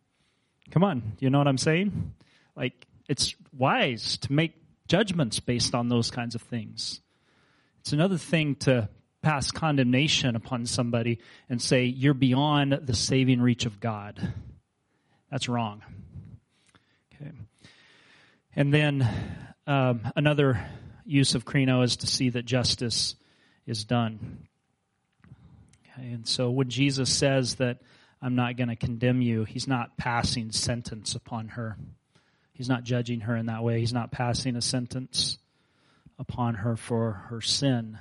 [0.71, 2.13] Come on, you know what I'm saying?
[2.55, 4.53] Like, it's wise to make
[4.87, 7.01] judgments based on those kinds of things.
[7.83, 8.87] It's another thing to
[9.21, 11.19] pass condemnation upon somebody
[11.49, 14.33] and say, you're beyond the saving reach of God.
[15.29, 15.83] That's wrong.
[17.13, 17.31] Okay.
[18.55, 19.05] And then
[19.67, 20.65] um, another
[21.03, 23.15] use of krino is to see that justice
[23.65, 24.47] is done.
[25.91, 26.07] Okay.
[26.07, 27.79] And so when Jesus says that
[28.21, 31.75] I'm not going to condemn you, he's not passing sentence upon her.
[32.53, 33.81] He's not judging her in that way.
[33.81, 35.37] He's not passing a sentence
[36.19, 37.99] upon her for her sin.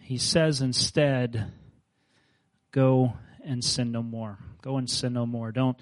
[0.00, 1.52] He says instead,
[2.72, 3.14] go
[3.44, 4.38] and sin no more.
[4.62, 5.52] Go and sin no more.
[5.52, 5.78] Don't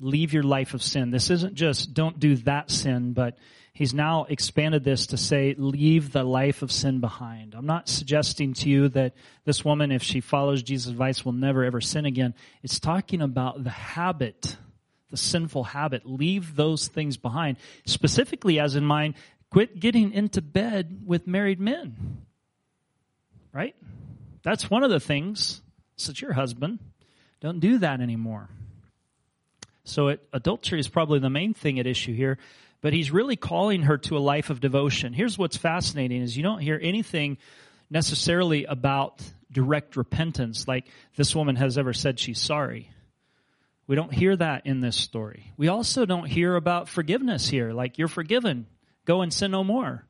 [0.00, 1.10] leave your life of sin.
[1.10, 3.38] This isn't just don't do that sin, but
[3.72, 7.54] he's now expanded this to say leave the life of sin behind.
[7.54, 9.14] I'm not suggesting to you that
[9.44, 12.34] this woman, if she follows Jesus' advice, will never ever sin again.
[12.62, 14.56] It's talking about the habit,
[15.10, 16.02] the sinful habit.
[16.04, 17.56] Leave those things behind.
[17.86, 19.14] Specifically, as in mind,
[19.50, 22.22] quit getting into bed with married men.
[23.52, 23.74] Right?
[24.42, 25.62] That's one of the things.
[25.96, 26.78] Since your husband.
[27.40, 28.48] Don't do that anymore.
[29.84, 32.38] So it, adultery is probably the main thing at issue here,
[32.80, 35.12] but he's really calling her to a life of devotion.
[35.12, 37.38] Here's what's fascinating is you don't hear anything
[37.90, 40.86] necessarily about direct repentance like
[41.16, 42.90] this woman has ever said she's sorry.
[43.86, 45.52] We don't hear that in this story.
[45.56, 48.66] We also don't hear about forgiveness here, like you're forgiven,
[49.08, 50.04] go and sin no more.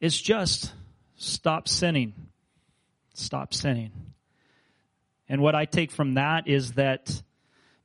[0.00, 0.72] It's just
[1.16, 2.14] stop sinning.
[3.12, 3.90] Stop sinning.
[5.28, 7.20] And what I take from that is that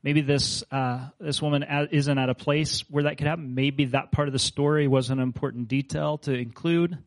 [0.04, 3.56] maybe this uh, this woman isn't at a place where that could happen.
[3.56, 7.00] Maybe that part of the story was an important detail to include.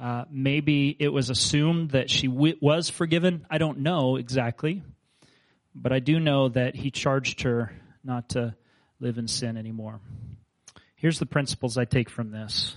[0.00, 3.46] Uh, maybe it was assumed that she w- was forgiven.
[3.48, 4.82] I don't know exactly,
[5.74, 7.72] but I do know that he charged her
[8.02, 8.54] not to
[9.00, 10.00] live in sin anymore.
[11.04, 12.76] Here's the principles I take from this.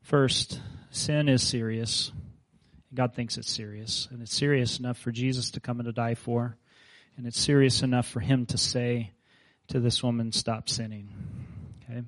[0.00, 2.10] First, sin is serious.
[2.94, 6.14] God thinks it's serious, and it's serious enough for Jesus to come and to die
[6.14, 6.56] for.
[7.18, 9.10] And it's serious enough for him to say
[9.68, 11.10] to this woman, stop sinning.
[11.82, 12.00] Okay?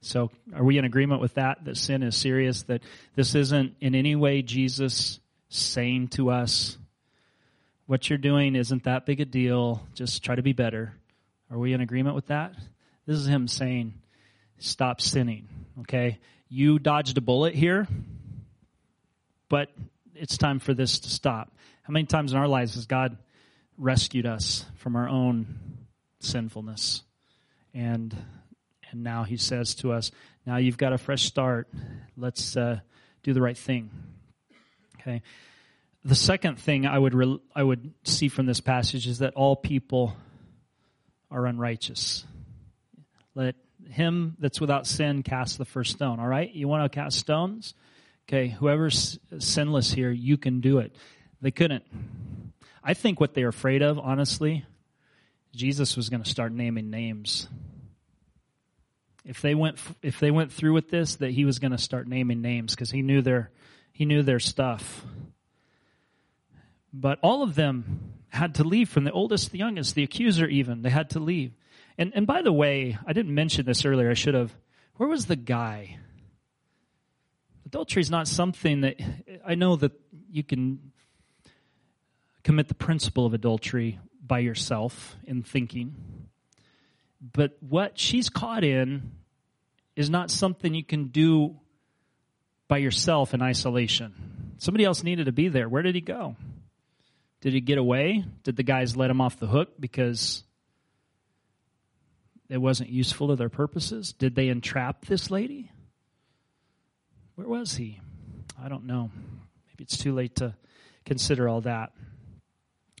[0.00, 1.64] So are we in agreement with that?
[1.64, 2.64] That sin is serious?
[2.64, 2.82] That
[3.14, 6.76] this isn't in any way Jesus saying to us,
[7.86, 9.86] what you're doing isn't that big a deal.
[9.94, 10.92] Just try to be better.
[11.52, 12.52] Are we in agreement with that?
[13.06, 13.94] This is him saying,
[14.58, 15.48] stop sinning.
[15.80, 16.18] Okay?
[16.48, 17.86] You dodged a bullet here,
[19.48, 19.68] but
[20.14, 21.52] it's time for this to stop.
[21.82, 23.18] How many times in our lives has God
[23.78, 25.76] rescued us from our own
[26.20, 27.02] sinfulness.
[27.74, 28.16] And
[28.90, 30.12] and now he says to us,
[30.46, 31.68] now you've got a fresh start.
[32.16, 32.78] Let's uh,
[33.24, 33.90] do the right thing.
[35.00, 35.22] Okay.
[36.04, 39.56] The second thing I would re- I would see from this passage is that all
[39.56, 40.16] people
[41.30, 42.24] are unrighteous.
[43.34, 43.56] Let
[43.90, 46.20] him that's without sin cast the first stone.
[46.20, 47.74] All right, you want to cast stones?
[48.28, 50.94] Okay, whoever's sinless here, you can do it.
[51.40, 51.84] They couldn't.
[52.82, 54.64] I think what they're afraid of, honestly,
[55.54, 57.48] Jesus was going to start naming names.
[59.24, 62.06] If they went if they went through with this, that he was going to start
[62.06, 63.50] naming names because he knew their
[63.92, 65.04] he knew their stuff.
[66.92, 70.46] But all of them had to leave, from the oldest to the youngest, the accuser
[70.46, 70.82] even.
[70.82, 71.52] They had to leave.
[71.98, 74.10] And and by the way, I didn't mention this earlier.
[74.10, 74.52] I should have.
[74.96, 75.98] Where was the guy?
[77.66, 78.96] Adultery is not something that
[79.44, 79.92] I know that
[80.30, 80.92] you can
[82.42, 85.96] commit the principle of adultery by yourself in thinking.
[87.20, 89.12] But what she's caught in
[89.96, 91.58] is not something you can do
[92.68, 94.54] by yourself in isolation.
[94.58, 95.68] Somebody else needed to be there.
[95.68, 96.36] Where did he go?
[97.40, 98.24] Did he get away?
[98.42, 100.44] Did the guys let him off the hook because
[102.48, 104.12] it wasn't useful to their purposes?
[104.12, 105.70] Did they entrap this lady?
[107.34, 108.00] Where was he?
[108.60, 109.10] I don't know.
[109.68, 110.54] Maybe it's too late to
[111.04, 111.92] consider all that.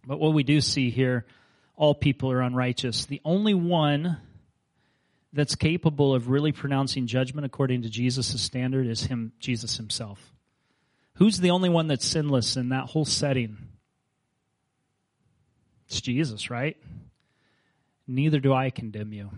[0.06, 1.26] But what we do see here,
[1.74, 3.06] all people are unrighteous.
[3.06, 4.18] The only one
[5.32, 10.32] that's capable of really pronouncing judgment according to Jesus' standard is him, Jesus himself.
[11.14, 13.56] Who's the only one that's sinless in that whole setting?
[15.86, 16.76] It's Jesus, right?
[18.06, 19.30] Neither do I condemn you.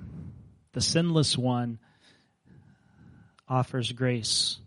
[0.72, 1.78] The sinless one
[3.48, 4.58] offers grace.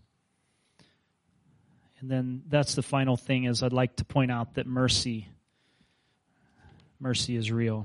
[2.00, 5.28] And then that's the final thing is I'd like to point out that mercy
[6.98, 7.84] mercy is real.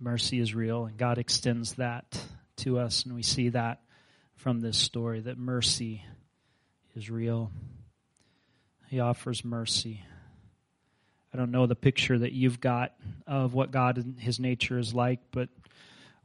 [0.00, 2.20] Mercy is real, and God extends that
[2.56, 3.80] to us, and we see that
[4.36, 6.04] from this story that mercy
[6.94, 7.50] is real.
[8.88, 10.04] He offers mercy.
[11.34, 12.94] I don't know the picture that you've got
[13.26, 15.48] of what God and His nature is like, but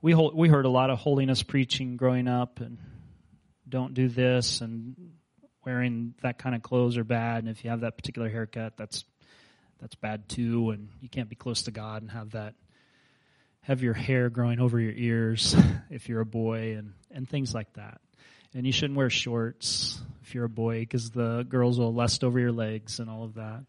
[0.03, 2.77] we hold, we heard a lot of holiness preaching growing up, and
[3.67, 4.95] don't do this, and
[5.65, 9.03] wearing that kind of clothes are bad, and if you have that particular haircut, that's
[9.81, 12.53] that's bad too, and you can't be close to God and have that
[13.61, 15.55] have your hair growing over your ears
[15.89, 17.99] if you're a boy and and things like that.
[18.53, 22.39] And you shouldn't wear shorts if you're a boy because the girls will lust over
[22.39, 23.63] your legs and all of that.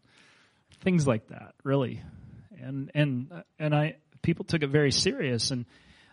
[0.81, 2.01] Things like that, really.
[2.59, 5.65] And and and I people took it very serious and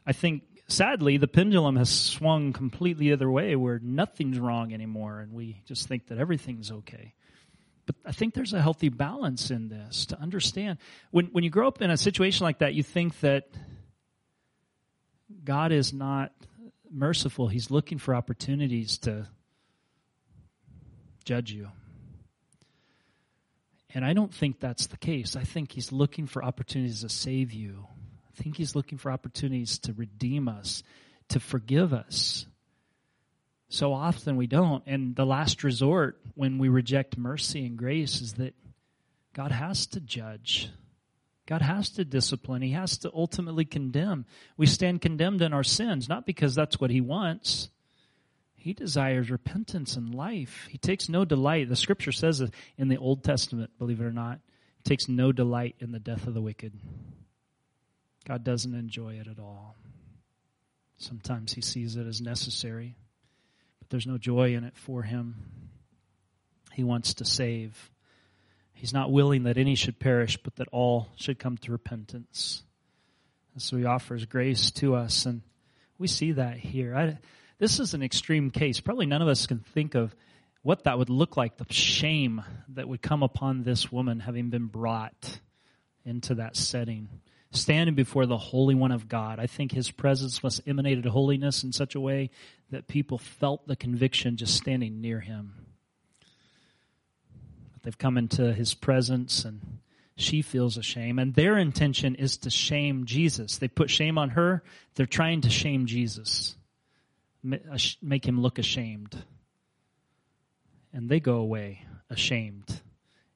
[0.06, 5.20] I think sadly the pendulum has swung completely the other way where nothing's wrong anymore
[5.20, 7.14] and we just think that everything's okay.
[7.88, 10.78] But I think there's a healthy balance in this to understand.
[11.10, 13.48] When, when you grow up in a situation like that, you think that
[15.42, 16.32] God is not
[16.90, 17.48] merciful.
[17.48, 19.26] He's looking for opportunities to
[21.24, 21.68] judge you.
[23.94, 25.34] And I don't think that's the case.
[25.36, 27.86] I think he's looking for opportunities to save you.
[28.28, 30.82] I think he's looking for opportunities to redeem us,
[31.30, 32.46] to forgive us.
[33.68, 34.82] So often we don't.
[34.86, 38.54] And the last resort when we reject mercy and grace is that
[39.34, 40.70] God has to judge.
[41.46, 42.60] God has to discipline.
[42.60, 44.26] He has to ultimately condemn.
[44.56, 47.70] We stand condemned in our sins, not because that's what He wants.
[48.58, 50.66] He desires repentance and life.
[50.68, 51.68] He takes no delight.
[51.68, 54.40] The scripture says it in the Old Testament, believe it or not,
[54.84, 56.72] takes no delight in the death of the wicked.
[58.26, 59.76] God doesn't enjoy it at all.
[60.96, 62.96] Sometimes He sees it as necessary,
[63.78, 65.36] but there's no joy in it for Him.
[66.72, 67.90] He wants to save.
[68.74, 72.62] He's not willing that any should perish, but that all should come to repentance.
[73.54, 75.42] And so he offers grace to us, and
[75.96, 76.94] we see that here.
[76.94, 77.18] I,
[77.58, 78.80] this is an extreme case.
[78.80, 80.14] Probably none of us can think of
[80.62, 82.42] what that would look like, the shame
[82.74, 85.40] that would come upon this woman having been brought
[86.04, 87.08] into that setting.
[87.50, 89.38] Standing before the Holy One of God.
[89.38, 92.30] I think his presence must emanated holiness in such a way
[92.70, 95.54] that people felt the conviction just standing near him.
[97.82, 99.78] They've come into his presence and
[100.14, 101.20] she feels ashamed.
[101.20, 103.56] And their intention is to shame Jesus.
[103.56, 104.62] They put shame on her.
[104.96, 106.54] They're trying to shame Jesus,
[107.42, 109.16] make him look ashamed.
[110.92, 112.80] And they go away ashamed.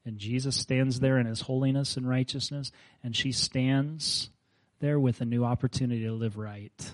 [0.05, 2.73] And Jesus stands there in his holiness and righteousness,
[3.05, 4.31] and she stands
[4.81, 6.93] there with a new opportunity to live right.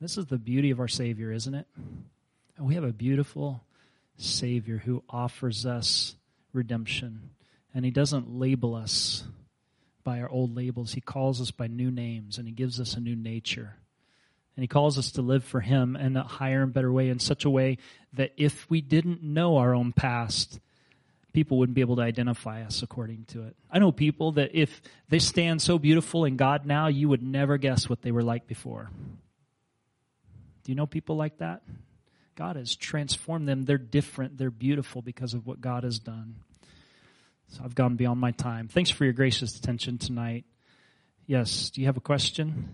[0.00, 1.66] This is the beauty of our Savior, isn't it?
[2.56, 3.64] And we have a beautiful
[4.16, 6.14] Savior who offers us
[6.52, 7.30] redemption.
[7.74, 9.24] And He doesn't label us
[10.04, 10.92] by our old labels.
[10.92, 13.76] He calls us by new names and He gives us a new nature.
[14.60, 17.18] And He calls us to live for Him in a higher and better way, in
[17.18, 17.78] such a way
[18.12, 20.60] that if we didn't know our own past,
[21.32, 23.56] people wouldn't be able to identify us according to it.
[23.70, 27.56] I know people that if they stand so beautiful in God now, you would never
[27.56, 28.90] guess what they were like before.
[30.64, 31.62] Do you know people like that?
[32.34, 33.62] God has transformed them.
[33.62, 34.36] They're different.
[34.36, 36.34] They're beautiful because of what God has done.
[37.48, 38.68] So I've gone beyond my time.
[38.68, 40.44] Thanks for your gracious attention tonight.
[41.26, 42.68] Yes, do you have a question?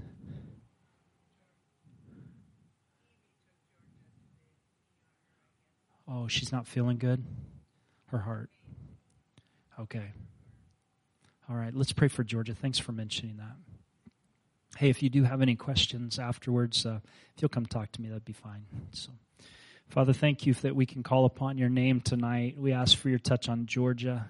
[6.09, 7.25] Oh, she's not feeling good?
[8.07, 8.51] Her heart.
[9.79, 10.13] Okay.
[11.49, 12.55] All right, let's pray for Georgia.
[12.55, 13.57] Thanks for mentioning that.
[14.79, 17.01] Hey, if you do have any questions afterwards, uh,
[17.35, 18.67] if you'll come talk to me, that'd be fine.
[18.93, 19.11] So.
[19.89, 22.57] Father, thank you that we can call upon your name tonight.
[22.59, 24.27] We ask for your touch on Georgia.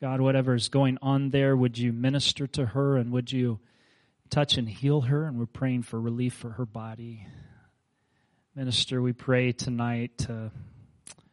[0.00, 3.60] God, whatever is going on there, would you minister to her and would you
[4.30, 5.24] touch and heal her?
[5.24, 7.26] And we're praying for relief for her body.
[8.58, 10.50] Minister, we pray tonight to,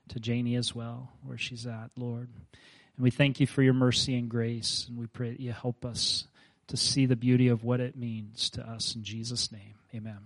[0.10, 2.30] to Janie as well, where she's at, Lord.
[2.52, 4.86] And we thank you for your mercy and grace.
[4.88, 6.28] And we pray that you help us
[6.68, 8.94] to see the beauty of what it means to us.
[8.94, 10.20] In Jesus' name, amen.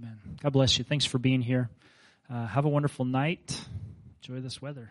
[0.00, 0.18] Amen.
[0.42, 0.84] God bless you.
[0.84, 1.70] Thanks for being here.
[2.28, 3.60] Uh, have a wonderful night.
[4.20, 4.90] Enjoy this weather.